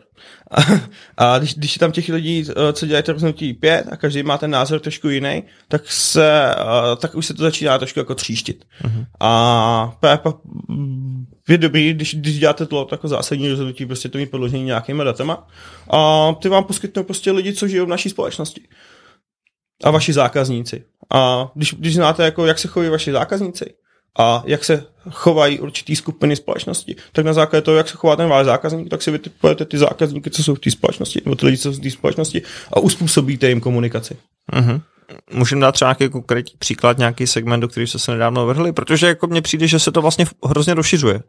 A, 0.50 0.62
a 1.16 1.38
když, 1.38 1.54
když 1.54 1.76
je 1.76 1.80
tam 1.80 1.92
těch 1.92 2.08
lidí, 2.08 2.44
co 2.72 2.86
dělají 2.86 3.02
to 3.02 3.12
rozhodnutí 3.12 3.54
pět 3.54 3.86
a 3.92 3.96
každý 3.96 4.22
má 4.22 4.38
ten 4.38 4.50
názor 4.50 4.80
trošku 4.80 5.08
jiný, 5.08 5.42
tak 5.68 5.82
se, 5.92 6.54
tak 6.98 7.14
už 7.14 7.26
se 7.26 7.34
to 7.34 7.42
začíná 7.42 7.78
trošku 7.78 7.98
jako 7.98 8.14
tříštit. 8.14 8.64
Uh-huh. 8.84 9.06
A 9.20 9.96
právě 10.00 10.18
je 11.48 11.58
dobrý, 11.58 11.94
když, 11.94 12.14
když 12.14 12.38
děláte 12.38 12.66
to 12.66 12.88
jako 12.90 13.08
zásadní 13.08 13.48
rozhodnutí, 13.48 13.86
prostě 13.86 14.08
to 14.08 14.18
mít 14.18 14.30
podložení 14.30 14.64
nějakýma 14.64 15.04
datama 15.04 15.48
a 15.90 16.32
ty 16.42 16.48
vám 16.48 16.64
poskytnou 16.64 17.02
prostě 17.02 17.32
lidi, 17.32 17.52
co 17.52 17.68
žijou 17.68 17.86
v 17.86 17.88
naší 17.88 18.10
společnosti 18.10 18.60
a 19.84 19.90
vaši 19.90 20.12
zákazníci. 20.12 20.84
A 21.14 21.50
když, 21.54 21.74
když 21.74 21.94
znáte, 21.94 22.24
jako, 22.24 22.46
jak 22.46 22.58
se 22.58 22.68
choví 22.68 22.88
vaši 22.88 23.12
zákazníci 23.12 23.74
a 24.18 24.42
jak 24.46 24.64
se 24.64 24.84
chovají 25.10 25.60
určitý 25.60 25.96
skupiny 25.96 26.36
společnosti. 26.36 26.96
Tak 27.12 27.24
na 27.24 27.32
základě 27.32 27.62
toho, 27.62 27.76
jak 27.76 27.88
se 27.88 27.96
chová 27.96 28.16
ten 28.16 28.28
váš 28.28 28.46
zákazník, 28.46 28.88
tak 28.88 29.02
si 29.02 29.10
vytipujete 29.10 29.64
ty 29.64 29.78
zákazníky, 29.78 30.30
co 30.30 30.42
jsou 30.42 30.54
v 30.54 30.58
té 30.58 30.70
společnosti, 30.70 31.20
nebo 31.24 31.36
ty 31.36 31.46
lidi, 31.46 31.58
co 31.58 31.72
jsou 31.72 31.80
v 31.80 31.82
té 31.82 31.90
společnosti 31.90 32.42
a 32.72 32.80
uspůsobíte 32.80 33.48
jim 33.48 33.60
komunikaci. 33.60 34.16
Uh-huh. 34.52 34.80
Můžeme 35.32 35.60
dát 35.60 35.72
třeba 35.72 35.88
nějaký 35.88 36.12
konkrétní 36.12 36.54
příklad, 36.58 36.98
nějaký 36.98 37.26
segment, 37.26 37.60
do 37.60 37.68
kterého 37.68 37.86
jste 37.86 37.98
se 37.98 38.12
nedávno 38.12 38.46
vrhli, 38.46 38.72
protože 38.72 39.06
jako 39.06 39.26
mně 39.26 39.42
přijde, 39.42 39.66
že 39.66 39.78
se 39.78 39.92
to 39.92 40.02
vlastně 40.02 40.24
hrozně 40.46 40.74
rozšiřuje. 40.74 41.22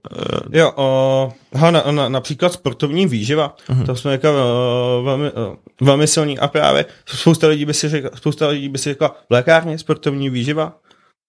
Jo, 0.51 0.71
o, 0.75 1.31
ha, 1.53 1.71
na, 1.71 1.83
na, 1.91 2.09
například 2.09 2.53
sportovní 2.53 3.07
výživa, 3.07 3.55
uh-huh. 3.69 3.85
to 3.85 3.95
jsme 3.95 4.11
jako 4.11 4.27
velmi, 5.03 5.31
velmi 5.81 6.07
silný 6.07 6.39
a 6.39 6.47
právě 6.47 6.85
spousta 7.05 7.47
lidí 7.47 7.65
by 7.65 7.73
si 7.73 7.89
řekla, 7.89 8.09
spousta 8.15 8.47
lidí 8.47 8.69
by 8.69 8.77
si 8.77 8.89
řekla 8.89 9.07
v 9.07 9.33
lékárně 9.33 9.77
sportovní 9.77 10.29
výživa, 10.29 10.73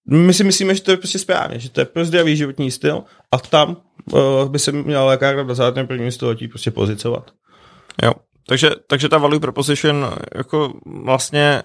my 0.09 0.33
si 0.33 0.43
myslíme, 0.43 0.75
že 0.75 0.81
to 0.81 0.91
je 0.91 0.97
prostě 0.97 1.19
správně, 1.19 1.59
že 1.59 1.69
to 1.69 1.81
je 1.81 1.85
pro 1.85 2.05
zdravý 2.05 2.35
životní 2.35 2.71
styl 2.71 3.03
a 3.31 3.37
tam 3.37 3.77
uh, 4.11 4.49
by 4.49 4.59
se 4.59 4.71
měla 4.71 5.05
lékárna 5.05 5.43
v 5.43 5.45
21. 5.45 6.11
století 6.11 6.47
prostě 6.47 6.71
pozicovat. 6.71 7.31
Jo, 8.03 8.13
takže, 8.47 8.69
takže 8.87 9.09
ta 9.09 9.17
value 9.17 9.39
proposition 9.39 10.13
jako 10.35 10.73
vlastně 10.85 11.61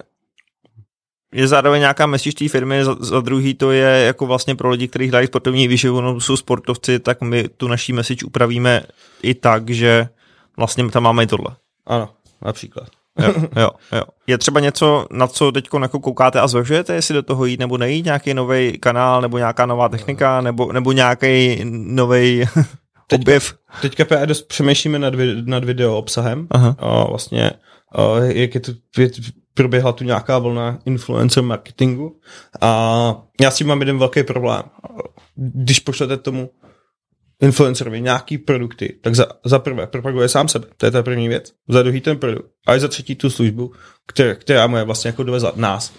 je 1.35 1.49
zároveň 1.49 1.81
nějaká 1.81 2.07
message 2.07 2.35
té 2.35 2.49
firmy, 2.49 2.85
za, 2.85 2.97
za 3.01 3.21
druhý 3.21 3.55
to 3.55 3.71
je 3.73 4.05
jako 4.07 4.27
vlastně 4.27 4.55
pro 4.55 4.71
lidi, 4.71 4.89
kteří 4.89 5.09
hrají 5.09 5.27
sportovní 5.27 5.69
výživu, 5.69 6.01
no 6.01 6.21
jsou 6.21 6.37
sportovci, 6.37 6.99
tak 6.99 7.21
my 7.21 7.49
tu 7.49 7.69
naší 7.69 7.93
message 7.93 8.27
upravíme 8.27 8.83
i 9.23 9.35
tak, 9.35 9.71
že 9.71 10.09
vlastně 10.57 10.91
tam 10.91 11.03
máme 11.03 11.23
i 11.23 11.27
tohle. 11.27 11.57
Ano, 11.87 12.09
například. 12.45 12.89
jo, 13.19 13.35
jo, 13.57 13.71
jo. 13.93 14.03
Je 14.27 14.39
třeba 14.39 14.61
něco, 14.61 15.07
na 15.11 15.27
co 15.27 15.53
teď 15.53 15.69
jako 15.83 16.01
koukáte 16.01 16.41
a 16.41 16.47
zvažujete, 16.47 16.95
jestli 16.95 17.15
do 17.15 17.23
toho 17.23 17.45
jít 17.45 17.61
nebo 17.61 17.79
nejít, 17.79 18.05
nějaký 18.05 18.35
nový 18.35 18.79
kanál, 18.79 19.21
nebo 19.21 19.39
nějaká 19.39 19.67
nová 19.67 19.89
technika, 19.89 20.41
nebo, 20.41 20.73
nebo 20.73 20.93
nějaký 20.93 21.61
nový 21.65 22.45
objev? 23.13 23.55
Teďka 23.81 24.05
právě 24.05 24.27
dost 24.27 24.49
přemýšlíme 24.49 24.99
nad, 24.99 25.15
nad 25.45 25.65
video 25.65 25.97
obsahem. 25.97 26.47
Aha. 26.51 26.77
A 26.79 27.05
vlastně 27.05 27.51
jak 28.23 28.55
je 28.55 28.61
to, 28.61 28.73
je, 28.99 29.11
proběhla 29.55 29.93
tu 29.93 30.05
nějaká 30.05 30.39
vlna 30.39 30.79
influencer 30.85 31.43
marketingu 31.43 32.21
a 32.61 33.23
já 33.41 33.51
s 33.51 33.57
tím 33.57 33.67
mám 33.67 33.81
jeden 33.81 33.99
velký 33.99 34.23
problém. 34.23 34.63
Když 35.37 35.79
pošlete 35.81 36.17
tomu 36.17 36.51
influencerovi 37.41 38.01
nějaký 38.01 38.39
produkty, 38.39 38.99
tak 39.03 39.15
za, 39.15 39.27
za 39.45 39.59
prvé 39.59 39.87
propaguje 39.87 40.29
sám 40.29 40.49
sebe, 40.49 40.67
to 40.77 40.87
je 40.87 40.91
ta 40.91 41.03
první 41.03 41.29
věc, 41.29 41.53
za 41.69 41.83
druhý 41.83 42.01
ten 42.01 42.19
produkt 42.19 42.51
a 42.67 42.79
za 42.79 42.89
třetí 42.89 43.15
tu 43.15 43.31
službu, 43.31 43.73
která, 44.07 44.35
která 44.35 44.67
mu 44.67 44.77
je 44.77 44.85
vlastně 44.85 45.09
jako 45.09 45.23
dovezla 45.23 45.53
nás. 45.57 45.93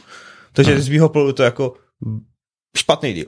Takže 0.53 0.71
hmm. 0.71 0.81
z 0.81 0.89
mýho 0.89 1.10
pohledu 1.10 1.34
to 1.34 1.43
jako 1.43 1.73
špatný 2.77 3.13
díl. 3.13 3.25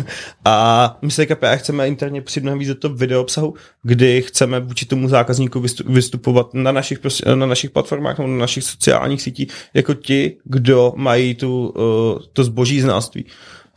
a 0.44 0.98
my 1.02 1.10
se 1.10 1.26
KPA 1.26 1.56
chceme 1.56 1.88
interně 1.88 2.22
přijít 2.22 2.42
mnohem 2.42 2.58
víc 2.58 2.68
do 2.68 2.74
toho 2.74 2.94
video 2.94 3.20
obsahu, 3.20 3.54
kdy 3.82 4.22
chceme 4.22 4.60
vůči 4.60 4.86
tomu 4.86 5.08
zákazníku 5.08 5.64
vystupovat 5.86 6.54
na 6.54 6.72
našich, 6.72 6.98
na 7.34 7.46
našich 7.46 7.70
platformách 7.70 8.18
nebo 8.18 8.30
na 8.30 8.36
našich 8.38 8.64
sociálních 8.64 9.22
sítích 9.22 9.48
jako 9.74 9.94
ti, 9.94 10.36
kdo 10.44 10.92
mají 10.96 11.34
tu, 11.34 11.68
uh, 11.68 12.22
to 12.32 12.44
zboží 12.44 12.80
znalství 12.80 13.26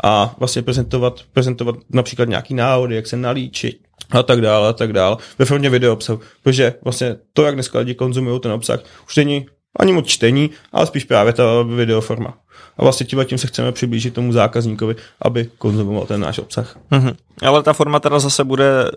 a 0.04 0.36
vlastně 0.40 0.62
prezentovat, 0.62 1.22
prezentovat 1.34 1.76
například 1.90 2.30
nějaký 2.30 2.54
návody, 2.54 2.96
jak 2.96 3.08
se 3.08 3.18
nalíčit 3.18 3.80
a 4.12 4.24
tak 4.24 4.42
dále 4.42 4.70
a 4.70 4.74
tak 4.74 4.94
dále 4.94 5.18
ve 5.40 5.46
formě 5.46 5.70
video 5.70 5.94
obsahu, 5.94 6.20
protože 6.44 6.74
vlastně 6.84 7.16
to, 7.34 7.44
jak 7.44 7.54
dneska 7.54 7.80
lidi 7.80 7.96
konzumují 7.96 8.40
ten 8.40 8.52
obsah, 8.52 8.80
už 9.08 9.16
není 9.16 9.46
ani 9.80 9.94
moc 9.94 10.08
čtení, 10.08 10.50
ale 10.72 10.88
spíš 10.88 11.04
právě 11.04 11.34
ta 11.34 11.62
videoforma. 11.62 12.38
A 12.80 12.84
vlastně 12.84 13.06
tím, 13.06 13.26
tím 13.26 13.38
se 13.38 13.48
chceme 13.48 13.72
přiblížit 13.72 14.14
tomu 14.14 14.34
zákazníkovi, 14.34 14.96
aby 15.22 15.50
konzumoval 15.58 16.06
ten 16.06 16.22
náš 16.22 16.40
obsah. 16.40 16.78
Mm-hmm. 16.92 17.16
Ale 17.42 17.64
ta 17.64 17.74
forma 17.74 18.00
teda 18.00 18.20
zase 18.20 18.44
bude 18.44 18.92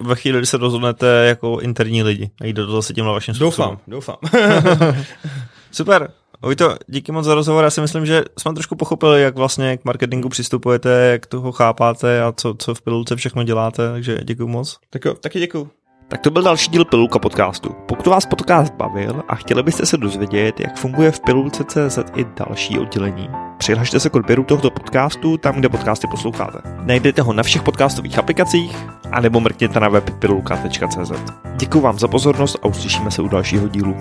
ve 0.00 0.14
chvíli, 0.14 0.38
kdy 0.38 0.46
se 0.46 0.56
rozhodnete 0.56 1.06
jako 1.06 1.60
interní 1.60 2.02
lidi 2.02 2.30
a 2.40 2.46
jde 2.46 2.66
to 2.66 2.72
zase 2.72 2.94
tímhle 2.94 3.12
vaším 3.12 3.34
způsobem. 3.34 3.78
Doufám, 3.86 4.16
doufám. 4.22 5.04
Super. 5.70 6.10
Vojto, 6.42 6.76
díky 6.86 7.12
moc 7.12 7.24
za 7.24 7.34
rozhovor. 7.34 7.64
Já 7.64 7.70
si 7.70 7.80
myslím, 7.80 8.06
že 8.06 8.24
jsme 8.38 8.54
trošku 8.54 8.76
pochopili, 8.76 9.22
jak 9.22 9.36
vlastně 9.36 9.76
k 9.76 9.84
marketingu 9.84 10.28
přistupujete, 10.28 10.90
jak 10.90 11.26
toho 11.26 11.52
chápáte 11.52 12.22
a 12.22 12.32
co, 12.32 12.54
co 12.58 12.74
v 12.74 12.82
pilulce 12.82 13.16
všechno 13.16 13.42
děláte, 13.42 13.92
takže 13.92 14.18
děkuji 14.24 14.46
moc. 14.46 14.78
Tak 14.90 15.04
jo, 15.04 15.14
taky 15.14 15.40
děkuji. 15.40 15.70
Tak 16.12 16.20
to 16.20 16.30
byl 16.30 16.42
další 16.42 16.70
díl 16.70 16.84
Pilulka 16.84 17.18
podcastu. 17.18 17.74
Pokud 17.86 18.06
vás 18.06 18.26
podcast 18.26 18.74
bavil 18.74 19.22
a 19.28 19.34
chtěli 19.34 19.62
byste 19.62 19.86
se 19.86 19.96
dozvědět, 19.96 20.60
jak 20.60 20.76
funguje 20.76 21.10
v 21.10 21.20
Pilulce 21.20 21.64
CZ 21.64 21.98
i 22.16 22.26
další 22.36 22.78
oddělení, 22.78 23.30
přihlašte 23.58 24.00
se 24.00 24.10
k 24.10 24.16
odběru 24.16 24.44
tohoto 24.44 24.70
podcastu 24.70 25.36
tam, 25.36 25.54
kde 25.54 25.68
podcasty 25.68 26.06
posloucháte. 26.06 26.58
Najdete 26.84 27.22
ho 27.22 27.32
na 27.32 27.42
všech 27.42 27.62
podcastových 27.62 28.18
aplikacích 28.18 28.76
a 29.12 29.20
nebo 29.20 29.40
mrkněte 29.40 29.80
na 29.80 29.88
web 29.88 30.10
pilulka.cz. 30.18 31.12
Děkuji 31.56 31.80
vám 31.80 31.98
za 31.98 32.08
pozornost 32.08 32.56
a 32.62 32.66
uslyšíme 32.66 33.10
se 33.10 33.22
u 33.22 33.28
dalšího 33.28 33.68
dílu. 33.68 33.96